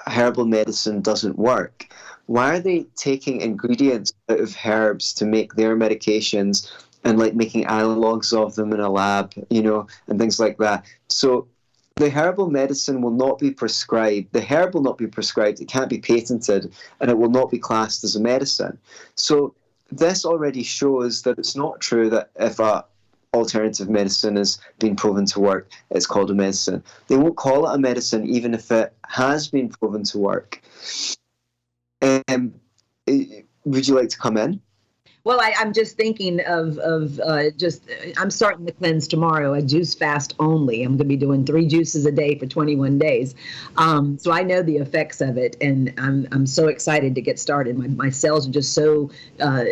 [0.07, 1.87] herbal medicine doesn't work.
[2.27, 6.71] Why are they taking ingredients out of herbs to make their medications
[7.07, 10.85] and like making analogs of them in a lab, you know, and things like that?
[11.09, 11.49] So
[11.97, 14.33] the herbal medicine will not be prescribed.
[14.33, 15.61] The herb will not be prescribed.
[15.61, 18.79] It can't be patented, and it will not be classed as a medicine.
[19.15, 19.55] So
[19.91, 22.85] this already shows that it's not true that if a
[23.33, 26.83] alternative medicine has been proven to work, it's called a medicine.
[27.09, 30.63] They won't call it a medicine even if it has been proven to work.
[32.03, 32.55] Um,
[33.65, 34.61] would you like to come in?
[35.27, 37.83] Well, I, am just thinking of of uh, just
[38.17, 40.85] I'm starting the cleanse tomorrow, a juice fast only.
[40.85, 43.35] I'm going to be doing three juices a day for 21 days,
[43.77, 47.41] um, so I know the effects of it, and I'm I'm so excited to get
[47.41, 47.77] started.
[47.77, 49.11] My my cells are just so
[49.41, 49.65] uh,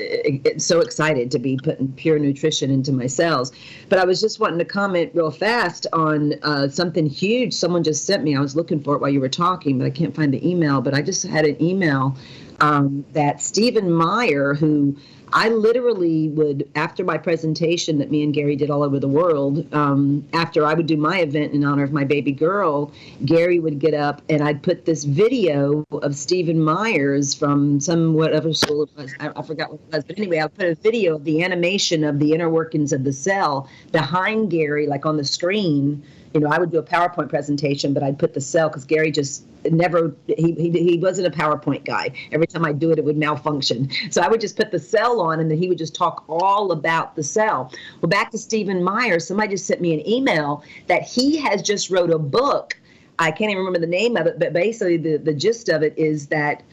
[0.59, 3.53] so excited to be putting pure nutrition into my cells.
[3.89, 8.07] But I was just wanting to comment real fast on uh, something huge someone just
[8.07, 8.37] sent me.
[8.37, 10.81] I was looking for it while you were talking, but I can't find the email.
[10.81, 12.17] But I just had an email
[12.61, 14.97] um, that Stephen Meyer, who
[15.37, 19.67] I literally would, after my presentation that me and Gary did all over the world,
[19.75, 22.93] um, after I would do my event in honor of my baby girl,
[23.25, 28.55] Gary would get up and I'd put this video of Stephen Myers from some whatever
[28.55, 29.13] school it was.
[29.19, 30.05] I, I forgot what it was.
[30.05, 33.13] But anyway, I put a video of the animation of the inner workings of the
[33.13, 37.95] cell behind Gary, like on the screen you know, I would do a PowerPoint presentation,
[37.95, 41.85] but I'd put the cell because Gary just never he, he he wasn't a PowerPoint
[41.85, 42.11] guy.
[42.33, 43.89] Every time I do it, it would malfunction.
[44.11, 46.73] So I would just put the cell on and then he would just talk all
[46.73, 47.73] about the cell.
[48.01, 51.89] Well, back to Stephen Meyer, somebody just sent me an email that he has just
[51.89, 52.77] wrote a book.
[53.21, 55.97] I can't even remember the name of it, but basically the, the gist of it
[55.97, 56.65] is that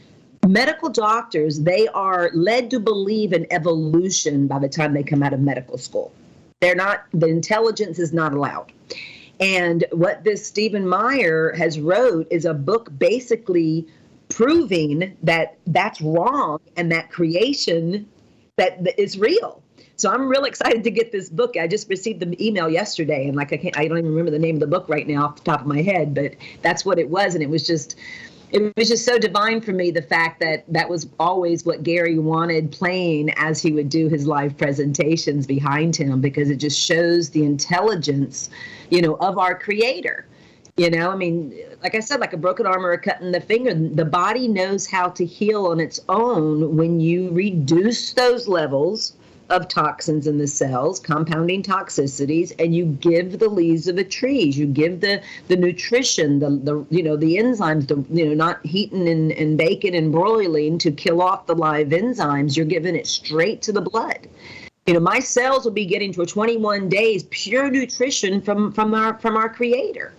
[0.48, 5.32] medical doctors, they are led to believe in evolution by the time they come out
[5.32, 6.12] of medical school.
[6.60, 8.72] They're not, the intelligence is not allowed.
[9.42, 13.88] And what this Stephen Meyer has wrote is a book basically
[14.28, 18.08] proving that that's wrong and that creation
[18.56, 19.60] that is real.
[19.96, 21.56] So I'm real excited to get this book.
[21.56, 24.38] I just received the email yesterday, and like I can't, I don't even remember the
[24.38, 26.98] name of the book right now off the top of my head, but that's what
[26.98, 27.96] it was, and it was just,
[28.52, 32.18] it was just so divine for me the fact that that was always what Gary
[32.18, 37.30] wanted playing as he would do his live presentations behind him because it just shows
[37.30, 38.50] the intelligence,
[38.90, 40.26] you know, of our Creator.
[40.76, 43.32] You know, I mean, like I said, like a broken arm or a cut in
[43.32, 48.48] the finger, the body knows how to heal on its own when you reduce those
[48.48, 49.14] levels
[49.52, 54.58] of toxins in the cells, compounding toxicities, and you give the leaves of the trees.
[54.58, 58.64] You give the the nutrition, the the you know the enzymes, the you know not
[58.64, 62.56] heating and, and baking and broiling to kill off the live enzymes.
[62.56, 64.26] You're giving it straight to the blood.
[64.86, 69.18] You know, my cells will be getting for 21 days pure nutrition from from our
[69.18, 70.12] from our creator.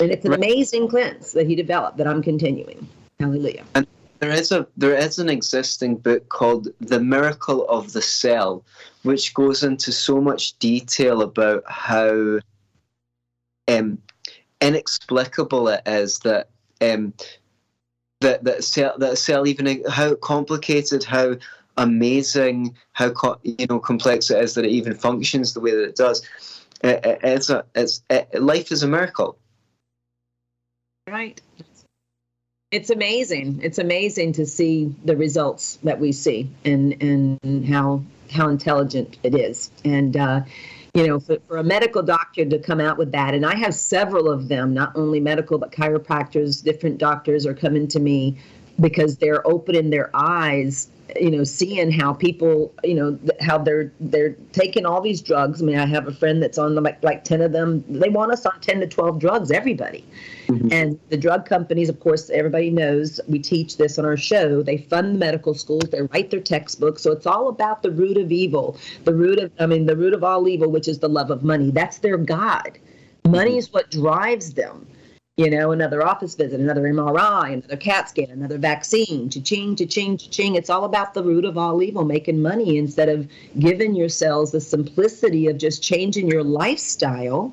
[0.00, 0.38] And it's an right.
[0.38, 2.88] amazing cleanse that he developed that I'm continuing.
[3.20, 3.64] Hallelujah.
[3.74, 3.86] And
[4.24, 8.64] there is a there is an existing book called The Miracle of the Cell,
[9.02, 12.38] which goes into so much detail about how
[13.68, 13.98] um,
[14.62, 16.48] inexplicable it is that
[16.80, 17.12] um,
[18.22, 21.36] that that cell that cell even how complicated how
[21.76, 25.84] amazing how co- you know complex it is that it even functions the way that
[25.84, 26.26] it does.
[26.82, 29.36] It, it, it's a it's it, life is a miracle
[31.06, 31.42] Right.
[32.74, 33.60] It's amazing.
[33.62, 39.36] It's amazing to see the results that we see and and how how intelligent it
[39.36, 39.70] is.
[39.84, 40.40] And uh,
[40.92, 43.76] you know, for, for a medical doctor to come out with that, and I have
[43.76, 48.36] several of them, not only medical but chiropractors, different doctors are coming to me
[48.80, 50.88] because they're opening their eyes
[51.20, 55.64] you know seeing how people you know how they're they're taking all these drugs i
[55.64, 58.44] mean i have a friend that's on like like 10 of them they want us
[58.44, 60.04] on 10 to 12 drugs everybody
[60.46, 60.68] mm-hmm.
[60.72, 64.62] and the drug companies of course everybody knows we teach this on our show.
[64.62, 65.84] They fund the medical schools.
[65.90, 67.02] They write their textbooks.
[67.02, 68.78] So it's all about the root of evil.
[69.04, 71.42] The root of i mean the root of all evil which is the love of
[71.42, 71.70] money.
[71.70, 72.78] That's their god.
[73.26, 73.58] Money mm-hmm.
[73.58, 74.86] is what drives them.
[75.36, 80.54] You know, another office visit, another MRI, another CAT scan, another vaccine, cha-ching, cha-ching, cha-ching.
[80.54, 83.28] It's all about the root of all evil, making money instead of
[83.58, 87.52] giving yourselves the simplicity of just changing your lifestyle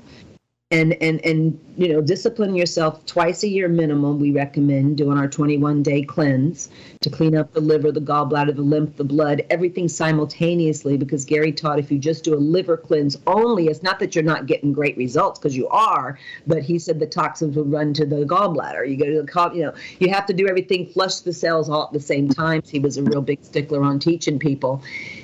[0.71, 5.27] and and and you know discipline yourself twice a year minimum we recommend doing our
[5.27, 6.69] 21 day cleanse
[7.01, 10.97] to clean up the liver the gallbladder the lymph the blood everything simultaneously.
[10.97, 14.23] Because gary taught if you just do a liver cleanse only it's not that you're
[14.23, 18.05] not getting great results because you are but he said the toxins will run to
[18.05, 18.89] the gallbladder.
[18.89, 21.83] You go to the you know you have to do everything flush the cells all
[21.83, 24.81] at the same time he was a real big stickler on teaching people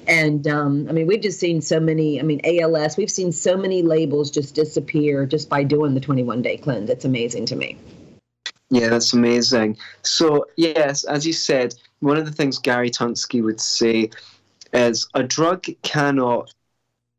[0.08, 2.20] and um, I mean, we've just seen so many.
[2.20, 2.98] I mean, ALS.
[2.98, 6.90] We've seen so many labels just disappear just by doing the 21 day cleanse.
[6.90, 7.78] It's amazing to me.
[8.70, 9.78] Yeah, that's amazing.
[10.02, 14.10] So yes, as you said, one of the things Gary Tunsky would say
[14.74, 16.54] is a drug cannot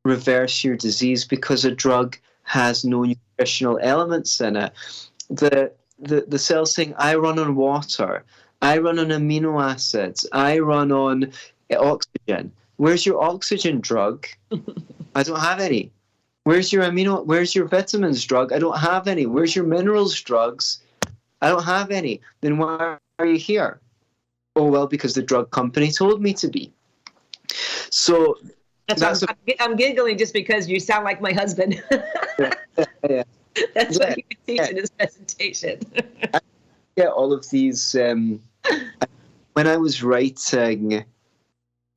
[0.05, 4.72] reverse your disease because a drug has no nutritional elements in it.
[5.29, 8.24] The the the cell saying, I run on water,
[8.62, 11.33] I run on amino acids, I run on
[11.70, 12.53] oxygen.
[12.79, 14.27] Where's your oxygen drug?
[15.14, 15.93] I don't have any.
[16.45, 17.27] Where's your amino?
[17.27, 18.53] Where's your vitamins drug?
[18.53, 19.27] I don't have any.
[19.27, 20.81] Where's your minerals drugs?
[21.43, 22.21] I don't have any.
[22.41, 23.81] Then why are you here?
[24.55, 26.73] Oh well, because the drug company told me to be.
[27.91, 28.37] So
[28.87, 31.83] that's, that's I'm, a, I'm, giggling just because you sound like my husband.
[32.38, 32.55] yeah,
[33.09, 33.23] yeah.
[33.75, 34.69] That's what he would teach yeah.
[34.69, 35.81] in his presentation.
[36.97, 37.97] yeah, all of these.
[37.97, 38.41] Um,
[39.55, 41.05] when I was writing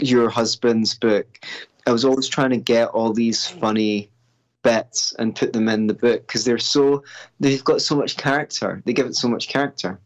[0.01, 1.45] your husband's book,
[1.87, 4.09] I was always trying to get all these funny
[4.63, 7.03] bits and put them in the book because they're so
[7.39, 8.81] they've got so much character.
[8.85, 9.99] They give it so much character.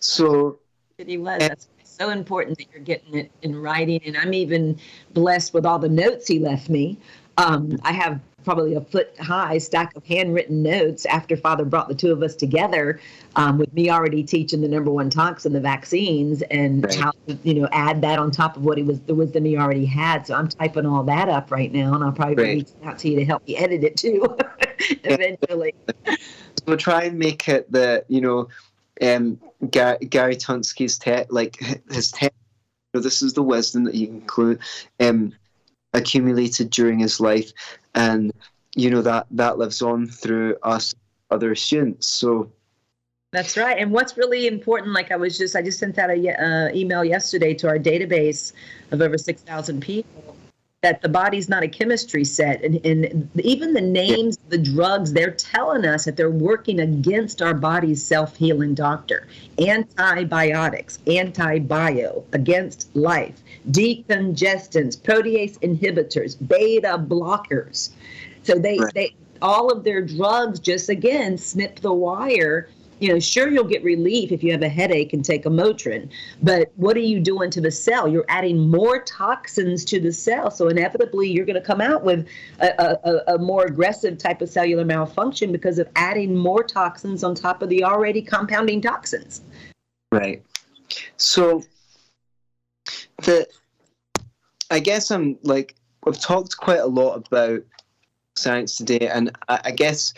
[0.00, 0.58] So
[0.96, 1.40] he was.
[1.40, 4.78] That's so important that you're getting it in writing, and I'm even
[5.12, 6.98] blessed with all the notes he left me.
[7.36, 11.94] Um, I have probably a foot high stack of handwritten notes after Father brought the
[11.94, 13.00] two of us together,
[13.36, 16.94] um, with me already teaching the number one toxin, the vaccines, and right.
[16.94, 19.56] how to you know add that on top of what he was the wisdom he
[19.56, 20.26] already had.
[20.26, 22.56] So I'm typing all that up right now, and I'll probably right.
[22.56, 24.36] reach out to you to help me edit it too,
[25.04, 25.74] eventually.
[26.66, 28.48] So try and make it the you know
[29.02, 29.40] um,
[29.70, 31.58] Gary, Gary Tunsky's te- like
[31.90, 32.28] his te-
[32.92, 34.60] This is the wisdom that he include,
[35.00, 35.32] um,
[35.94, 37.52] accumulated during his life,
[37.94, 38.32] and
[38.74, 40.94] you know that that lives on through us
[41.30, 42.06] other students.
[42.06, 42.50] So
[43.32, 43.78] that's right.
[43.78, 47.04] And what's really important, like I was just, I just sent out a uh, email
[47.04, 48.52] yesterday to our database
[48.92, 50.36] of over 6,000 people
[50.84, 52.62] that the body's not a chemistry set.
[52.62, 57.54] And, and even the names, the drugs, they're telling us that they're working against our
[57.54, 59.26] body's self healing doctor.
[59.58, 67.88] Antibiotics, antibio, against life, decongestants, protease inhibitors, beta blockers.
[68.42, 68.92] So they, right.
[68.92, 72.68] they all of their drugs just again snip the wire
[73.00, 76.08] you know, sure you'll get relief if you have a headache and take a Motrin,
[76.42, 78.08] but what are you doing to the cell?
[78.08, 82.26] You're adding more toxins to the cell, so inevitably you're going to come out with
[82.60, 87.34] a, a, a, more aggressive type of cellular malfunction because of adding more toxins on
[87.34, 89.42] top of the already compounding toxins.
[90.12, 90.42] Right.
[91.16, 91.62] So
[93.22, 93.46] the,
[94.70, 95.74] I guess I'm like
[96.04, 97.62] we've talked quite a lot about
[98.36, 100.14] science today, and I, I guess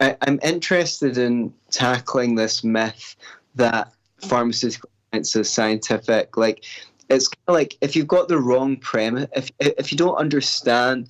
[0.00, 3.16] I, am interested in tackling this myth
[3.54, 6.36] that pharmaceutical science is scientific.
[6.36, 6.64] Like,
[7.08, 11.08] it's kind of like if you've got the wrong premise, if if you don't understand,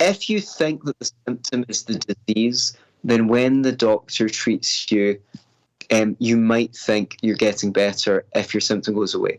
[0.00, 1.94] if you think that the symptom is the
[2.26, 5.20] disease, then when the doctor treats you,
[5.92, 9.38] um, you might think you're getting better if your symptom goes away.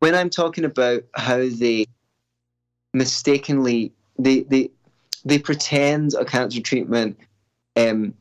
[0.00, 1.86] When I'm talking about how they
[2.92, 4.70] mistakenly they they
[5.26, 7.18] they pretend a cancer treatment
[7.74, 8.14] um,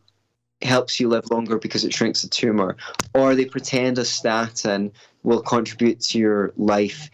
[0.63, 2.75] helps you live longer because it shrinks the tumor,
[3.13, 4.91] or they pretend a statin
[5.21, 7.11] will contribute to your life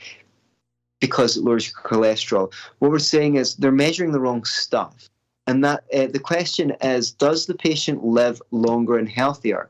[1.02, 2.54] because it lowers your cholesterol.
[2.80, 5.10] What we're saying is they're measuring the wrong stuff.
[5.46, 9.70] And that uh, the question is, does the patient live longer and healthier?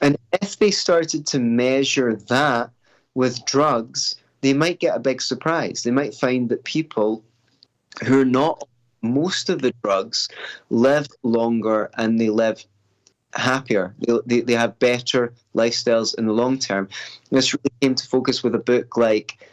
[0.00, 2.70] And if they started to measure that
[3.14, 5.82] with drugs, they might get a big surprise.
[5.82, 7.24] They might find that people
[8.04, 8.67] who are not
[9.02, 10.28] most of the drugs
[10.70, 12.64] live longer and they live
[13.34, 13.94] happier.
[14.00, 16.88] They, they, they have better lifestyles in the long term.
[17.30, 19.46] This really came to focus with a book like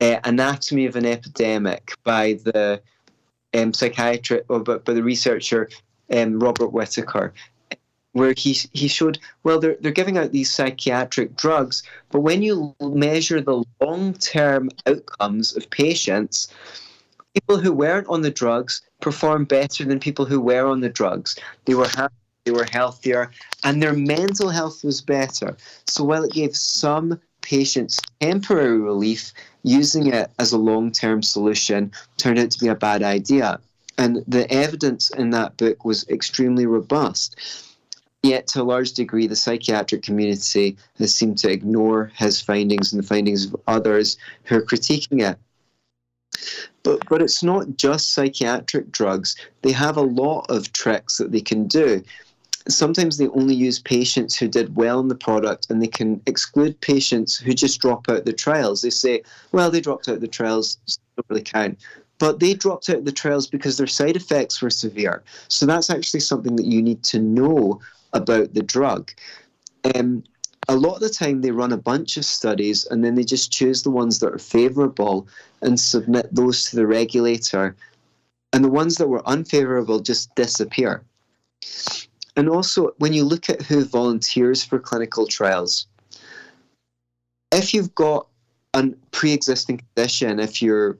[0.00, 2.82] uh, Anatomy of an Epidemic by the
[3.54, 5.68] um, psychiatrist or by, by the researcher
[6.12, 7.32] um, Robert Whitaker,
[8.12, 12.74] where he he showed well they're they're giving out these psychiatric drugs, but when you
[12.80, 16.48] measure the long term outcomes of patients,
[17.34, 21.38] people who weren't on the drugs performed better than people who were on the drugs.
[21.64, 22.14] They were happy,
[22.44, 23.30] they were healthier,
[23.64, 25.56] and their mental health was better.
[25.86, 31.92] So while it gave some patients temporary relief, using it as a long term solution
[32.16, 33.60] turned out to be a bad idea.
[33.98, 37.36] And the evidence in that book was extremely robust.
[38.22, 43.02] Yet, to a large degree, the psychiatric community has seemed to ignore his findings and
[43.02, 45.38] the findings of others who are critiquing it.
[46.82, 49.36] But but it's not just psychiatric drugs.
[49.62, 52.02] They have a lot of tricks that they can do.
[52.68, 56.80] Sometimes they only use patients who did well in the product and they can exclude
[56.80, 58.82] patients who just drop out the trials.
[58.82, 60.78] They say, well, they dropped out the trials,
[61.16, 61.78] don't really count.
[62.20, 65.24] But they dropped out the trials because their side effects were severe.
[65.48, 67.80] So that's actually something that you need to know
[68.12, 69.10] about the drug.
[69.96, 70.22] Um,
[70.68, 73.52] a lot of the time they run a bunch of studies and then they just
[73.52, 75.26] choose the ones that are favourable
[75.60, 77.76] and submit those to the regulator.
[78.52, 81.02] And the ones that were unfavourable just disappear.
[82.36, 85.86] And also, when you look at who volunteers for clinical trials,
[87.50, 88.26] if you've got
[88.74, 90.98] a pre-existing condition, if you're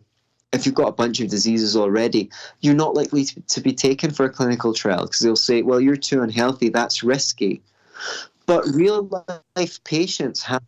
[0.52, 2.28] if you've got a bunch of diseases already,
[2.60, 5.80] you're not likely to, to be taken for a clinical trial because they'll say, "Well,
[5.80, 6.68] you're too unhealthy.
[6.68, 7.62] That's risky."
[8.52, 9.08] But real
[9.56, 10.62] life patients have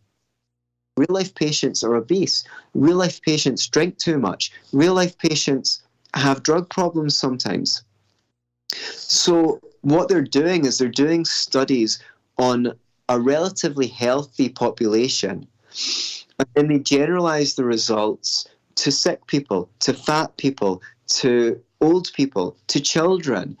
[0.97, 2.43] real life patients are obese.
[2.73, 4.51] Real life patients drink too much.
[4.73, 5.83] Real life patients
[6.15, 7.83] have drug problems sometimes.
[8.71, 12.01] So what they're doing is they're doing studies
[12.39, 12.73] on
[13.07, 15.45] a relatively healthy population
[16.39, 20.81] and then they generalize the results to sick people, to fat people,
[21.21, 23.55] to old people, to children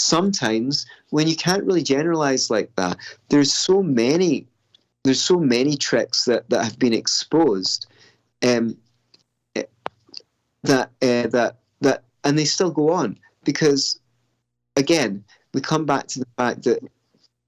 [0.00, 2.96] sometimes when you can't really generalize like that,
[3.28, 4.46] there's so many
[5.02, 7.86] there's so many tricks that, that have been exposed
[8.46, 8.76] um,
[9.56, 9.62] eh,
[10.62, 13.18] that uh, that that and they still go on.
[13.44, 14.00] Because
[14.76, 16.80] again we come back to the fact that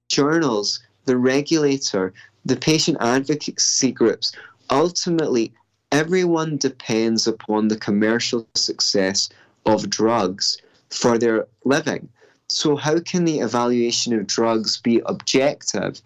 [0.09, 2.13] journals the regulator
[2.45, 4.33] the patient advocacy groups
[4.69, 5.51] ultimately
[5.91, 9.29] everyone depends upon the commercial success
[9.65, 10.57] of drugs
[10.89, 12.09] for their living
[12.49, 16.01] so, how can the evaluation of drugs be objective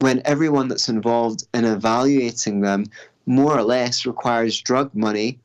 [0.00, 2.86] when everyone that's involved in evaluating them
[3.26, 5.38] more or less requires drug money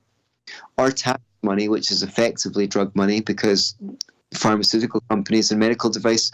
[0.78, 3.76] or tax money, which is effectively drug money because
[4.34, 6.32] pharmaceutical companies and medical device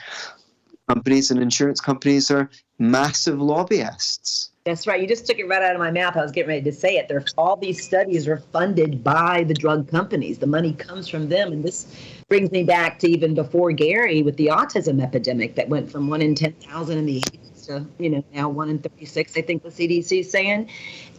[0.94, 4.52] companies and insurance companies are massive lobbyists.
[4.64, 5.02] That's right.
[5.02, 6.16] You just took it right out of my mouth.
[6.16, 7.10] I was getting ready to say it.
[7.10, 10.38] There, all these studies are funded by the drug companies.
[10.38, 11.88] The money comes from them, and this
[12.30, 16.22] brings me back to even before Gary with the autism epidemic that went from one
[16.22, 19.36] in ten thousand in the 80s to you know now one in thirty six.
[19.36, 20.70] I think the CDC is saying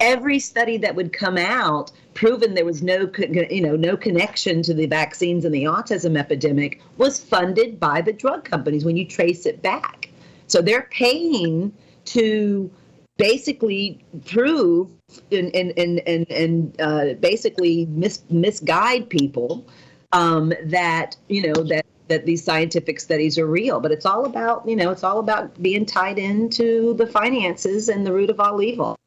[0.00, 4.74] every study that would come out proven there was no you know no connection to
[4.74, 9.46] the vaccines and the autism epidemic was funded by the drug companies when you trace
[9.46, 10.10] it back.
[10.46, 11.72] So they're paying
[12.06, 12.70] to
[13.16, 14.88] basically prove
[15.30, 19.66] and and and and, and uh, basically mis- misguide people
[20.12, 24.66] um, that you know that that these scientific studies are real but it's all about
[24.68, 28.60] you know it's all about being tied into the finances and the root of all
[28.60, 28.98] evil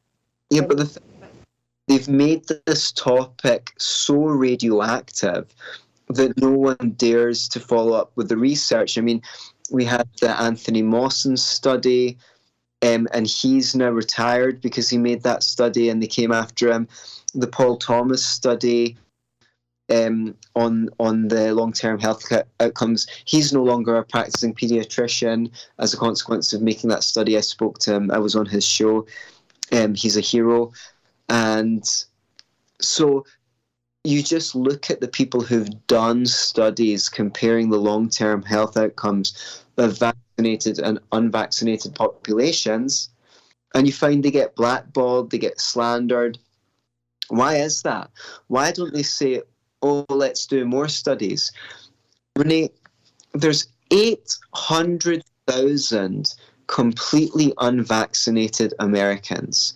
[0.50, 0.98] yeah but the th-
[1.98, 5.54] they've made this topic so radioactive
[6.10, 9.22] that no one dares to follow up with the research i mean
[9.72, 12.18] we had the anthony mawson study
[12.84, 16.88] um, and he's now retired because he made that study and they came after him.
[17.34, 18.96] The Paul Thomas study
[19.90, 23.08] um, on on the long term health outcomes.
[23.26, 27.36] He's no longer a practicing pediatrician as a consequence of making that study.
[27.36, 28.12] I spoke to him.
[28.12, 29.08] I was on his show.
[29.72, 30.72] Um, he's a hero,
[31.30, 31.84] and
[32.80, 33.26] so
[34.04, 39.64] you just look at the people who've done studies comparing the long term health outcomes
[39.78, 43.10] of vaccinated and unvaccinated populations,
[43.76, 46.40] and you find they get blackballed, they get slandered.
[47.28, 48.10] Why is that?
[48.48, 49.42] Why don't they say,
[49.82, 51.52] oh, let's do more studies?
[52.38, 52.70] Renee,
[53.34, 56.34] there's 800,000
[56.68, 59.74] completely unvaccinated Americans.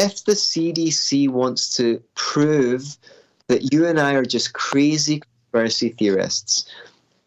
[0.00, 2.96] If the CDC wants to prove
[3.48, 6.66] that you and I are just crazy conspiracy theorists,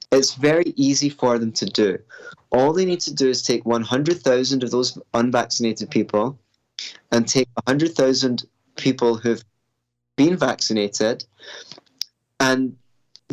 [0.10, 2.00] it's very easy for them to do.
[2.50, 6.40] All they need to do is take 100,000 of those unvaccinated people
[7.12, 8.46] and take 100,000
[8.78, 9.44] people who've
[10.16, 11.26] been vaccinated
[12.40, 12.78] and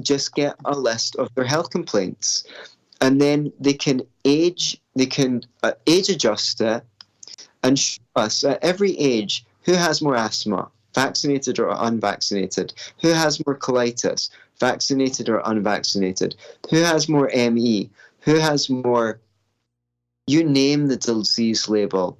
[0.01, 2.43] just get a list of their health complaints.
[3.01, 6.85] And then they can age, they can uh, age adjust it
[7.63, 13.45] and show us at every age who has more asthma, vaccinated or unvaccinated, who has
[13.47, 16.37] more colitis, vaccinated or unvaccinated?
[16.71, 17.91] Who has more ME?
[18.21, 19.21] Who has more?
[20.27, 22.19] You name the disease label.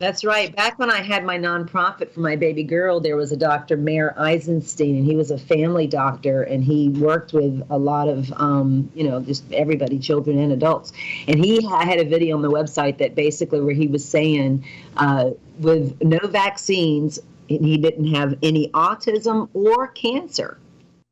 [0.00, 0.56] That's right.
[0.56, 3.76] Back when I had my nonprofit for my baby girl, there was a Dr.
[3.76, 8.32] Mayer Eisenstein, and he was a family doctor, and he worked with a lot of,
[8.32, 10.94] um, you know, just everybody, children and adults.
[11.28, 14.64] And he had a video on the website that basically where he was saying,
[14.96, 20.56] uh, with no vaccines, he didn't have any autism or cancer.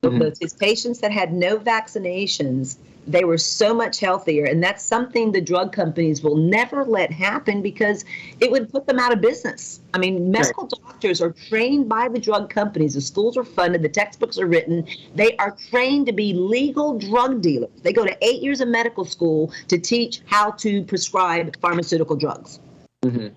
[0.02, 0.30] Mm-hmm.
[0.40, 2.78] His patients that had no vaccinations,
[3.08, 4.44] they were so much healthier.
[4.44, 8.04] And that's something the drug companies will never let happen because
[8.40, 9.80] it would put them out of business.
[9.94, 10.82] I mean, medical right.
[10.82, 12.94] doctors are trained by the drug companies.
[12.94, 14.86] The schools are funded, the textbooks are written.
[15.14, 17.70] They are trained to be legal drug dealers.
[17.82, 22.60] They go to eight years of medical school to teach how to prescribe pharmaceutical drugs.
[23.02, 23.28] Mm-hmm.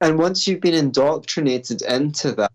[0.00, 2.50] And once you've been indoctrinated into that,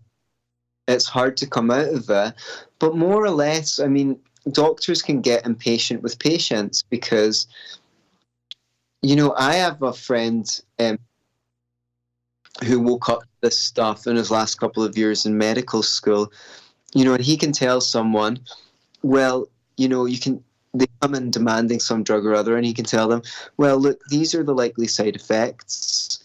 [0.86, 2.34] it's hard to come out of it.
[2.78, 4.18] But more or less, I mean,
[4.52, 7.46] doctors can get impatient with patients because,
[9.02, 10.46] you know, I have a friend
[10.78, 10.98] um,
[12.64, 16.32] who woke up this stuff in his last couple of years in medical school,
[16.94, 18.40] you know, and he can tell someone,
[19.02, 20.42] well, you know, you can
[20.74, 23.22] they come in demanding some drug or other, and he can tell them,
[23.56, 26.22] well, look, these are the likely side effects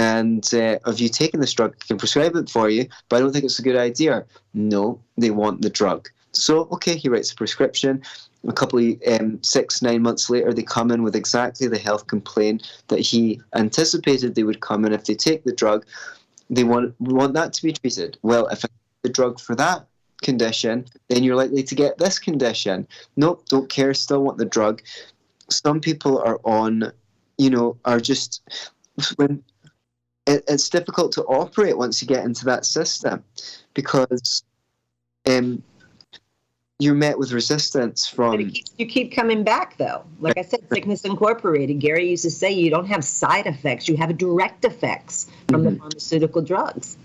[0.00, 1.76] and uh, have you taken this drug?
[1.78, 4.24] I can prescribe it for you, but I don't think it's a good idea.
[4.54, 6.08] No, they want the drug.
[6.32, 8.02] So, okay, he writes a prescription.
[8.46, 12.06] A couple of um, six, nine months later, they come in with exactly the health
[12.06, 15.84] complaint that he anticipated they would come in if they take the drug.
[16.48, 18.18] They want want that to be treated.
[18.22, 18.68] Well, if I
[19.02, 19.86] the drug for that
[20.22, 22.86] condition, then you're likely to get this condition.
[23.16, 24.82] Nope, don't care, still want the drug.
[25.48, 26.92] Some people are on,
[27.38, 28.42] you know, are just
[29.16, 29.42] when
[30.26, 33.24] it, it's difficult to operate once you get into that system
[33.74, 34.44] because
[35.26, 35.62] um,
[36.80, 38.40] you're met with resistance from.
[38.78, 40.04] you keep coming back, though.
[40.20, 41.78] Like I said, Sickness Incorporated.
[41.78, 45.74] Gary used to say you don't have side effects; you have direct effects from mm-hmm.
[45.74, 46.96] the pharmaceutical drugs.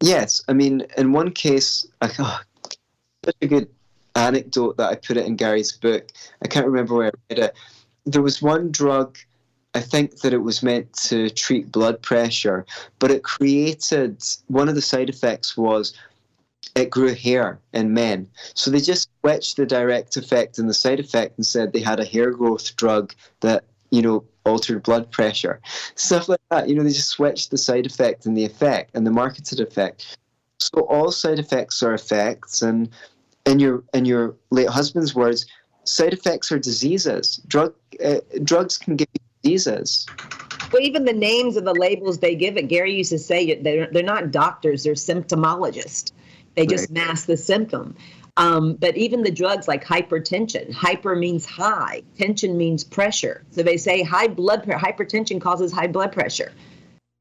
[0.00, 2.40] Yes, I mean, in one case, I, oh,
[3.24, 3.68] such a good
[4.16, 6.10] anecdote that I put it in Gary's book.
[6.42, 7.54] I can't remember where I read it.
[8.04, 9.16] There was one drug
[9.74, 12.66] I think that it was meant to treat blood pressure,
[12.98, 15.94] but it created one of the side effects was
[16.74, 18.28] it grew hair in men.
[18.54, 22.00] So they just switched the direct effect and the side effect and said they had
[22.00, 25.60] a hair growth drug that, you know, altered blood pressure.
[25.94, 26.68] Stuff like that.
[26.68, 30.16] You know, they just switched the side effect and the effect and the marketed effect.
[30.58, 32.88] So all side effects are effects and
[33.44, 35.46] in your in your late husband's words,
[35.84, 37.40] side effects are diseases.
[37.48, 40.06] Drug uh, drugs can give you diseases.
[40.72, 43.88] Well, even the names of the labels they give it, Gary used to say they're,
[43.92, 46.12] they're not doctors, they're symptomologists.
[46.54, 47.06] They just right.
[47.06, 47.96] mask the symptom.
[48.36, 53.44] Um, but even the drugs like hypertension, hyper means high, tension means pressure.
[53.50, 56.52] So they say high blood pressure, hypertension causes high blood pressure,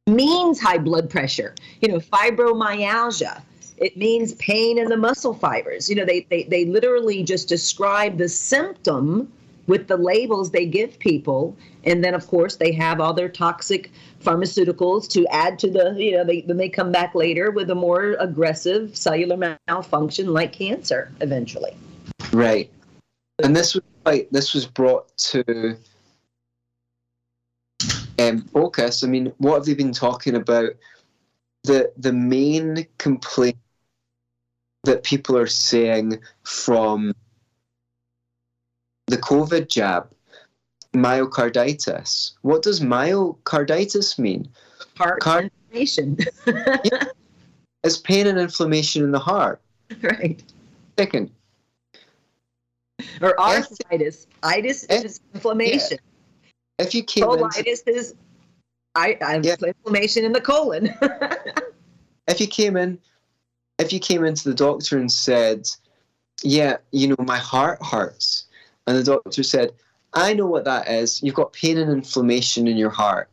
[0.08, 1.54] means high blood pressure.
[1.82, 3.42] You know, fibromyalgia,
[3.78, 5.90] it means pain in the muscle fibers.
[5.90, 9.32] You know, they, they, they literally just describe the symptom
[9.72, 11.56] with the labels they give people.
[11.86, 13.90] And then, of course, they have all their toxic
[14.22, 17.76] pharmaceuticals to add to the, you know, they, then they come back later with a
[17.76, 21.74] more aggressive cellular malfunction like cancer eventually.
[22.34, 22.70] Right.
[23.42, 23.84] And this was
[24.30, 25.78] this was brought to
[28.20, 29.06] um, focus.
[29.06, 30.72] I mean, what have they been talking about?
[31.64, 33.58] The, the main complaint
[34.84, 37.14] that people are saying from
[39.12, 40.10] the COVID jab,
[40.94, 42.32] myocarditis.
[42.42, 44.50] What does myocarditis mean?
[44.98, 46.18] Heart Car- inflammation.
[46.48, 47.04] yeah.
[47.84, 49.62] It's pain and inflammation in the heart.
[50.02, 50.42] Right.
[50.98, 51.32] Second.
[53.22, 54.28] Or arthritis.
[54.44, 55.98] Itis is inflammation.
[56.78, 56.86] Yeah.
[56.86, 58.16] If you came Colitis into, is
[58.96, 59.56] I, I yeah.
[59.66, 60.94] inflammation in the colon.
[62.28, 63.00] if you came in
[63.82, 65.68] if you came into the doctor and said,
[66.44, 68.46] Yeah, you know, my heart hurts,
[68.88, 69.72] and the doctor said,
[70.14, 71.22] I know what that is.
[71.24, 73.30] You've got pain and inflammation in your heart.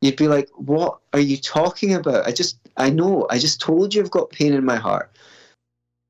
[0.00, 2.26] You'd be like, What are you talking about?
[2.26, 5.10] I just, I know, I just told you I've got pain in my heart.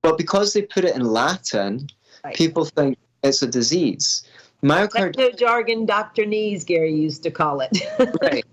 [0.03, 1.89] But because they put it in Latin,
[2.25, 2.35] right.
[2.35, 4.27] people think it's a disease.
[4.63, 5.17] Myocarditis.
[5.17, 7.77] That's no jargon doctrinese, Gary used to call it.
[8.23, 8.45] right.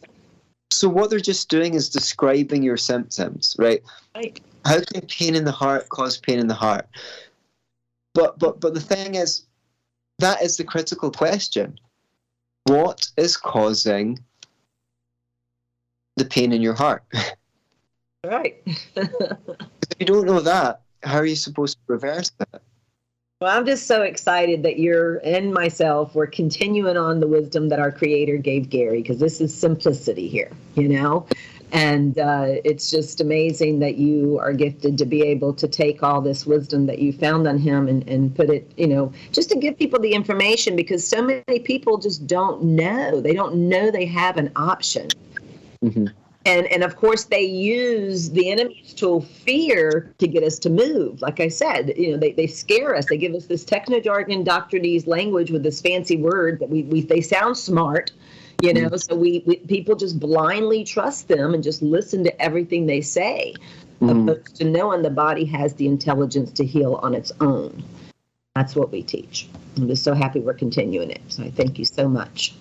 [0.71, 3.81] So what they're just doing is describing your symptoms, right?
[4.15, 4.39] Right.
[4.65, 6.87] How can pain in the heart cause pain in the heart?
[8.13, 9.45] But but but the thing is,
[10.23, 11.79] that is the critical question.
[12.65, 14.19] What is causing
[16.15, 17.03] the pain in your heart?
[18.25, 18.61] Right.
[18.65, 22.61] if you don't know that, how are you supposed to reverse that?
[23.41, 27.79] Well, I'm just so excited that you're and myself we're continuing on the wisdom that
[27.79, 31.27] our creator gave Gary because this is simplicity here, you know?
[31.73, 36.21] And uh, it's just amazing that you are gifted to be able to take all
[36.21, 39.57] this wisdom that you found on him and, and put it, you know, just to
[39.57, 43.19] give people the information because so many people just don't know.
[43.19, 45.07] They don't know they have an option.
[45.83, 46.07] Mm-hmm.
[46.45, 51.21] And, and of course, they use the enemy's tool, fear, to get us to move.
[51.21, 53.05] Like I said, you know, they, they scare us.
[53.05, 57.01] They give us this techno jargon, doctrinese language with this fancy word that we, we
[57.01, 58.11] they sound smart,
[58.63, 62.85] you know so we, we, people just blindly trust them and just listen to everything
[62.85, 63.53] they say
[64.01, 64.09] mm.
[64.09, 67.83] opposed to knowing the body has the intelligence to heal on its own.
[68.55, 69.49] That's what we teach.
[69.75, 72.55] I'm just so happy we're continuing it so i thank you so much.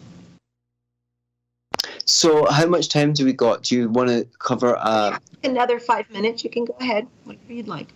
[2.04, 3.62] So how much time do we got?
[3.62, 7.68] Do you want to cover uh, another five minutes you can go ahead whatever you'd
[7.68, 7.88] like.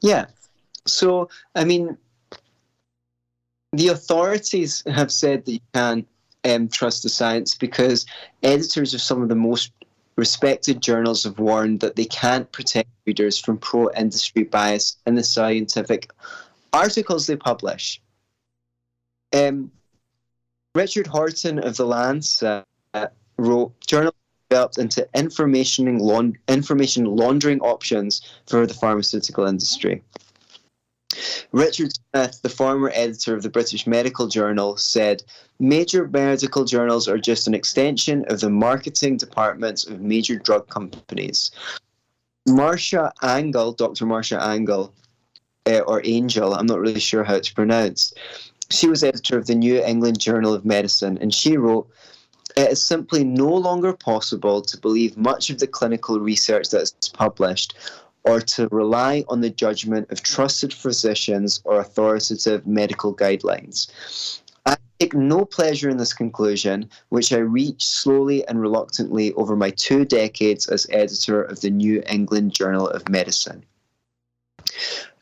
[0.00, 0.26] Yeah
[0.86, 1.96] so i mean
[3.72, 6.06] the authorities have said that you can
[6.44, 8.06] um, trust the science because
[8.42, 9.72] editors of some of the most
[10.16, 15.24] respected journals have warned that they can't protect readers from pro industry bias in the
[15.24, 16.10] scientific
[16.72, 18.00] articles they publish.
[19.32, 19.72] Um,
[20.74, 22.64] Richard Horton of The Lancet
[23.38, 24.14] wrote journals
[24.48, 30.02] developed into information, laund- information laundering options for the pharmaceutical industry.
[31.52, 35.22] Richard Smith, the former editor of the British Medical Journal, said
[35.58, 41.50] major medical journals are just an extension of the marketing departments of major drug companies.
[42.46, 44.06] Marcia Angell, Dr.
[44.06, 44.92] Marcia Angell,
[45.66, 48.18] uh, or Angel, I'm not really sure how it's pronounced,
[48.70, 51.88] she was editor of the New England Journal of Medicine, and she wrote,
[52.56, 56.92] it is simply no longer possible to believe much of the clinical research that is
[57.12, 57.74] published
[58.24, 64.40] or to rely on the judgment of trusted physicians or authoritative medical guidelines.
[64.66, 69.70] I take no pleasure in this conclusion, which I reached slowly and reluctantly over my
[69.70, 73.64] two decades as editor of the New England Journal of Medicine.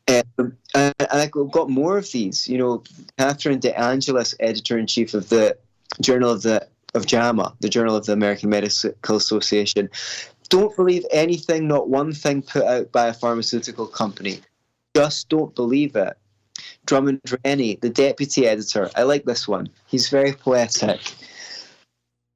[0.08, 2.48] Um, and I got more of these.
[2.48, 2.82] You know,
[3.18, 5.56] Catherine De Angelis, editor in chief of the
[6.00, 9.88] Journal of the of JAMA, the Journal of the American Medical Association.
[10.52, 14.40] Don't believe anything, not one thing put out by a pharmaceutical company.
[14.94, 16.12] Just don't believe it.
[16.84, 19.70] Drummond Rennie, the deputy editor, I like this one.
[19.86, 21.00] He's very poetic.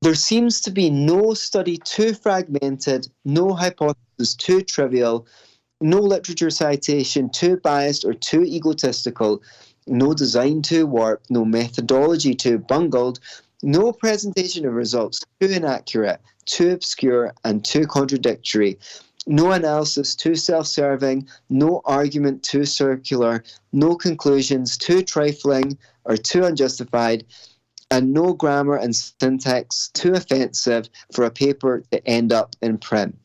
[0.01, 5.27] There seems to be no study too fragmented, no hypothesis too trivial,
[5.83, 9.43] no literature citation too biased or too egotistical,
[9.87, 13.21] no design too warped, no methodology too bungled,
[13.63, 18.79] no presentation of results too inaccurate, too obscure, and too contradictory.
[19.27, 23.43] No analysis too self serving, no argument too circular,
[23.73, 27.25] no conclusions too trifling or too unjustified,
[27.91, 33.19] and no grammar and syntax too offensive for a paper to end up in print.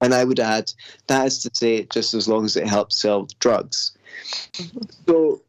[0.00, 0.72] And I would add,
[1.06, 3.92] that is to say, just as long as it helps sell drugs.
[5.06, 5.40] So,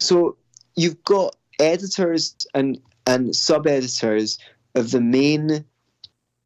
[0.00, 0.36] so
[0.74, 4.38] you've got editors and and sub editors
[4.74, 5.64] of the main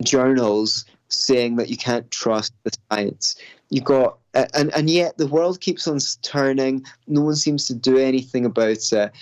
[0.02, 3.36] journals saying that you can't trust the science.
[3.68, 6.84] You've got and and yet the world keeps on turning.
[7.06, 9.12] No one seems to do anything about it.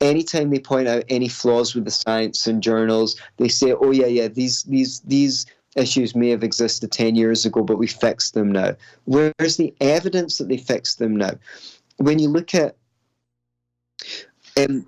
[0.00, 4.06] Anytime they point out any flaws with the science and journals, they say, "Oh yeah,
[4.06, 8.50] yeah, these these these issues may have existed ten years ago, but we fixed them
[8.50, 11.32] now." Where's the evidence that they fixed them now?
[11.98, 12.76] When you look at,
[14.56, 14.86] um,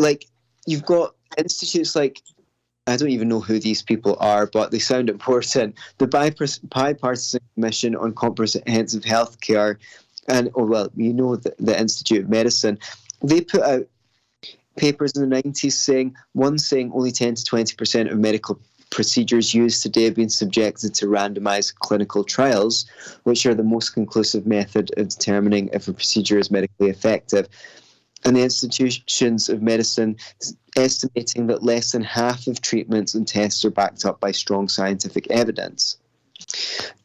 [0.00, 0.26] like
[0.66, 2.20] you've got institutes like
[2.86, 5.74] I don't even know who these people are, but they sound important.
[5.98, 9.76] The Bipartisan Commission on Comprehensive Healthcare,
[10.28, 12.78] and oh well, you know the, the Institute of Medicine,
[13.22, 13.86] they put out
[14.76, 18.60] papers in the 90s saying one saying only 10 to 20 percent of medical
[18.90, 22.84] procedures used today have been subjected to randomized clinical trials,
[23.22, 27.48] which are the most conclusive method of determining if a procedure is medically effective
[28.24, 30.16] and the institutions of medicine
[30.76, 35.30] estimating that less than half of treatments and tests are backed up by strong scientific
[35.30, 35.98] evidence,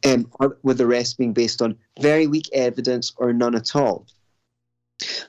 [0.06, 0.30] um,
[0.64, 4.06] with the rest being based on very weak evidence or none at all.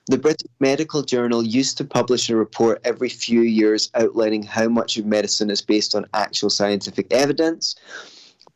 [0.08, 4.96] The British Medical Journal used to publish a report every few years outlining how much
[4.96, 7.76] of medicine is based on actual scientific evidence,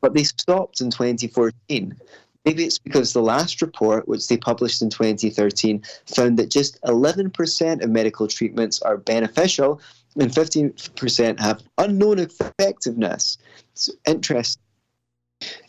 [0.01, 1.97] but they stopped in 2014
[2.45, 7.82] Maybe it's because the last report, which they published in 2013, found that just 11%
[7.82, 9.80] of medical treatments are beneficial
[10.16, 13.38] and 15% have unknown effectiveness.
[13.72, 14.61] It's interesting.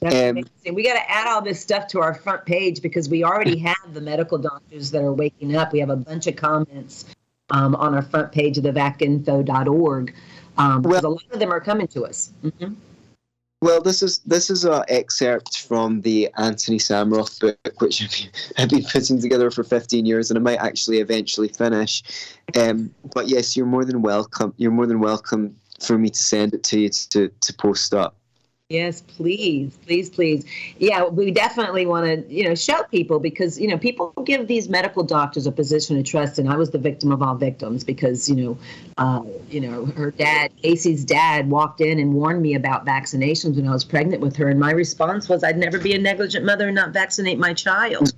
[0.05, 3.57] Um, we got to add all this stuff to our front page because we already
[3.59, 5.73] have the medical doctors that are waking up.
[5.73, 7.05] We have a bunch of comments
[7.49, 10.15] um, on our front page of the vacinfo.org.
[10.57, 12.31] Um, well, a lot of them are coming to us.
[12.43, 12.73] Mm-hmm.
[13.61, 18.83] Well, this is this is an excerpt from the Antony Sammeroff book, which I've been
[18.83, 22.03] putting together for 15 years, and I might actually eventually finish.
[22.59, 24.53] Um, but yes, you're more than welcome.
[24.57, 28.15] You're more than welcome for me to send it to you to to post up.
[28.69, 30.43] Yes, please, please, please.
[30.79, 34.69] Yeah, we definitely want to, you know, show people because, you know, people give these
[34.69, 38.27] medical doctors a position of trust, and I was the victim of all victims because,
[38.27, 38.57] you know,
[38.97, 43.67] uh, you know, her dad, Casey's dad, walked in and warned me about vaccinations when
[43.67, 46.65] I was pregnant with her, and my response was, I'd never be a negligent mother
[46.65, 48.13] and not vaccinate my child.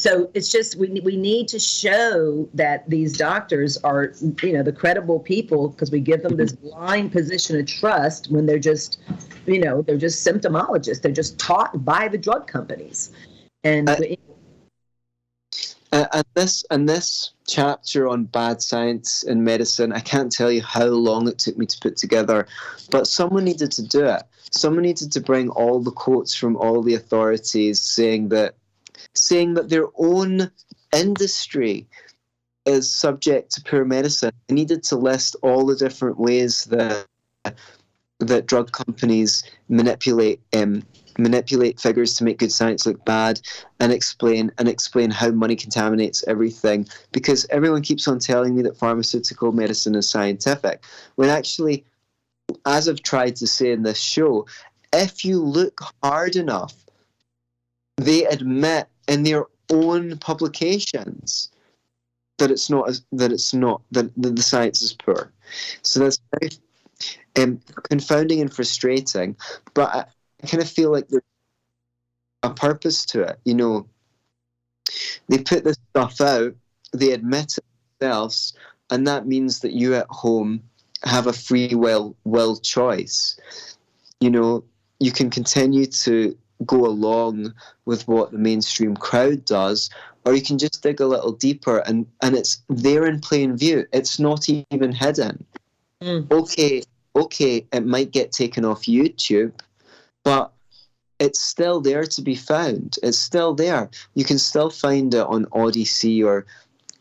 [0.00, 4.72] So it's just we we need to show that these doctors are you know the
[4.72, 8.98] credible people because we give them this blind position of trust when they're just
[9.44, 11.02] you know they're just symptomologists.
[11.02, 13.12] They're just taught by the drug companies,
[13.62, 13.90] and.
[13.90, 13.96] Uh,
[15.92, 20.62] uh, and this and this chapter on bad science in medicine, I can't tell you
[20.62, 22.46] how long it took me to put together,
[22.90, 24.22] but someone needed to do it.
[24.52, 28.54] Someone needed to bring all the quotes from all the authorities saying that
[29.14, 30.50] saying that their own
[30.92, 31.86] industry
[32.66, 34.32] is subject to poor medicine.
[34.48, 37.06] They needed to list all the different ways that
[38.18, 40.82] that drug companies manipulate um,
[41.18, 43.40] manipulate figures to make good science look bad,
[43.80, 46.86] and explain and explain how money contaminates everything.
[47.12, 50.84] Because everyone keeps on telling me that pharmaceutical medicine is scientific,
[51.16, 51.84] when actually,
[52.66, 54.46] as I've tried to say in this show,
[54.92, 56.74] if you look hard enough,
[58.00, 61.50] they admit in their own publications
[62.38, 65.32] that it's not that it's not that, the science is poor.
[65.82, 66.52] So that's very
[67.38, 69.36] um, confounding and frustrating.
[69.74, 70.04] But I,
[70.42, 71.22] I kind of feel like there's
[72.42, 73.38] a purpose to it.
[73.44, 73.86] You know,
[75.28, 76.54] they put this stuff out,
[76.92, 77.64] they admit it
[77.98, 78.54] themselves,
[78.90, 80.62] and that means that you at home
[81.04, 83.38] have a free will will choice.
[84.20, 84.64] You know,
[84.98, 86.36] you can continue to
[86.66, 87.54] go along
[87.84, 89.90] with what the mainstream crowd does,
[90.24, 93.86] or you can just dig a little deeper and, and it's there in plain view.
[93.92, 95.44] It's not even hidden.
[96.02, 96.30] Mm.
[96.30, 96.82] Okay,
[97.16, 99.52] okay, it might get taken off YouTube,
[100.24, 100.52] but
[101.18, 102.96] it's still there to be found.
[103.02, 103.90] It's still there.
[104.14, 106.46] You can still find it on Odysee or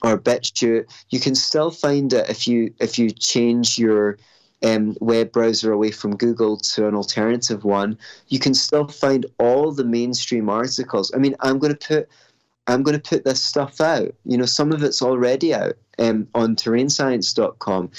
[0.02, 0.86] or BitChute.
[1.10, 4.18] You can still find it if you if you change your
[4.64, 7.98] um, web browser away from Google to an alternative one.
[8.28, 11.12] You can still find all the mainstream articles.
[11.14, 12.10] I mean, I'm going to put
[12.68, 14.14] I'm going to put this stuff out.
[14.26, 17.92] You know, some of it's already out um, on terrainscience.com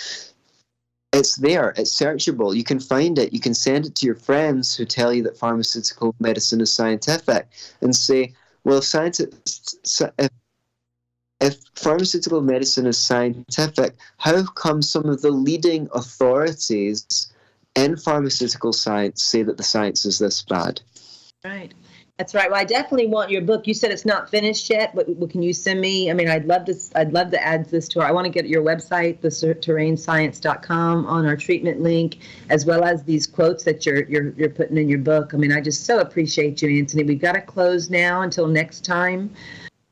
[1.12, 2.54] it's there, it's searchable.
[2.54, 3.32] You can find it.
[3.32, 7.48] You can send it to your friends who tell you that pharmaceutical medicine is scientific
[7.80, 8.32] and say,
[8.64, 10.30] well, if, scientists, if,
[11.40, 17.32] if pharmaceutical medicine is scientific, how come some of the leading authorities
[17.74, 20.80] in pharmaceutical science say that the science is this bad?
[21.44, 21.72] Right.
[22.20, 22.50] That's right.
[22.50, 23.66] Well, I definitely want your book.
[23.66, 26.10] You said it's not finished yet, but what can you send me?
[26.10, 26.74] I mean, I'd love to.
[26.94, 28.08] I'd love to add this to our.
[28.08, 32.18] I want to get your website, the terrainscience.com, on our treatment link,
[32.50, 35.32] as well as these quotes that you're you're you're putting in your book.
[35.32, 37.04] I mean, I just so appreciate you, Antony.
[37.04, 39.30] We've got to close now until next time.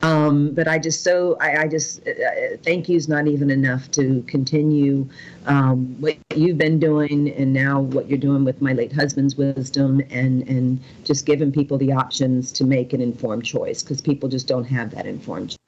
[0.01, 3.51] Um, but I just so I, I just uh, uh, thank you is not even
[3.51, 5.09] enough to continue
[5.47, 10.01] um, what you've been doing and now what you're doing with my late husband's wisdom
[10.11, 14.47] and and just giving people the options to make an informed choice because people just
[14.47, 15.51] don't have that informed.
[15.51, 15.59] Choice.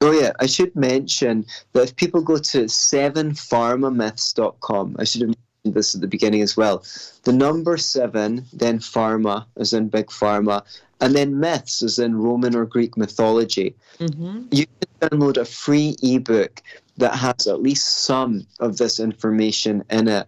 [0.00, 5.74] Oh yeah, I should mention that if people go to sevenpharmamyths.com, I should have mentioned
[5.74, 6.84] this at the beginning as well.
[7.24, 10.64] The number seven, then pharma, as in big pharma,
[11.00, 13.74] and then myths, as in Roman or Greek mythology.
[13.98, 14.44] Mm-hmm.
[14.50, 16.62] You can download a free ebook
[16.96, 20.26] that has at least some of this information in it,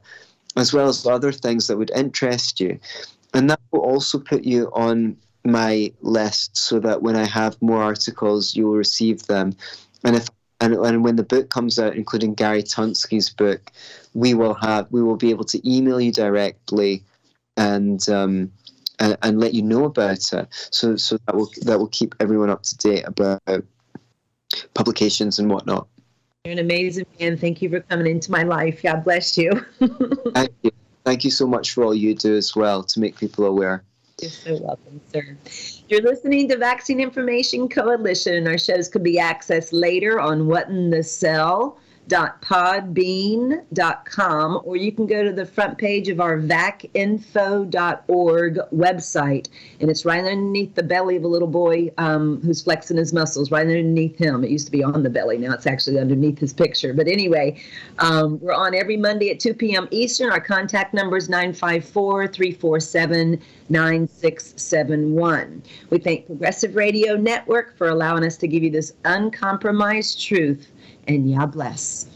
[0.57, 2.79] as well as other things that would interest you.
[3.35, 7.83] And that will also put you on my list so that when I have more
[7.83, 9.55] articles, you'll receive them.
[10.05, 10.29] And if
[10.61, 13.71] and, and when the book comes out, including Gary Tunsky's book,
[14.14, 17.05] we will have we will be able to email you directly
[17.57, 18.53] and um,
[18.99, 20.49] and, and let you know about it.
[20.70, 23.40] So so that will that will keep everyone up to date about
[24.74, 25.86] publications and whatnot.
[26.44, 27.36] You're an amazing man.
[27.36, 28.82] Thank you for coming into my life.
[28.82, 29.51] God bless you.
[30.34, 30.70] Thank you.
[31.05, 33.82] Thank you so much for all you do as well to make people aware.
[34.20, 35.36] You're so welcome, sir.
[35.88, 40.90] You're listening to Vaccine Information Coalition, our shows can be accessed later on What in
[40.90, 41.78] the Cell
[42.09, 49.49] vacinfo.podbean.com, or you can go to the front page of our vacinfo.org website,
[49.81, 53.51] and it's right underneath the belly of a little boy um, who's flexing his muscles,
[53.51, 54.45] right underneath him.
[54.45, 56.93] It used to be on the belly, now it's actually underneath his picture.
[56.93, 57.61] But anyway,
[57.99, 59.89] um, we're on every Monday at 2 p.m.
[59.91, 60.31] Eastern.
[60.31, 63.41] Our contact number is 954 347
[63.71, 65.63] 9671.
[65.91, 70.71] We thank Progressive Radio Network for allowing us to give you this uncompromised truth,
[71.09, 72.07] and Yah bless.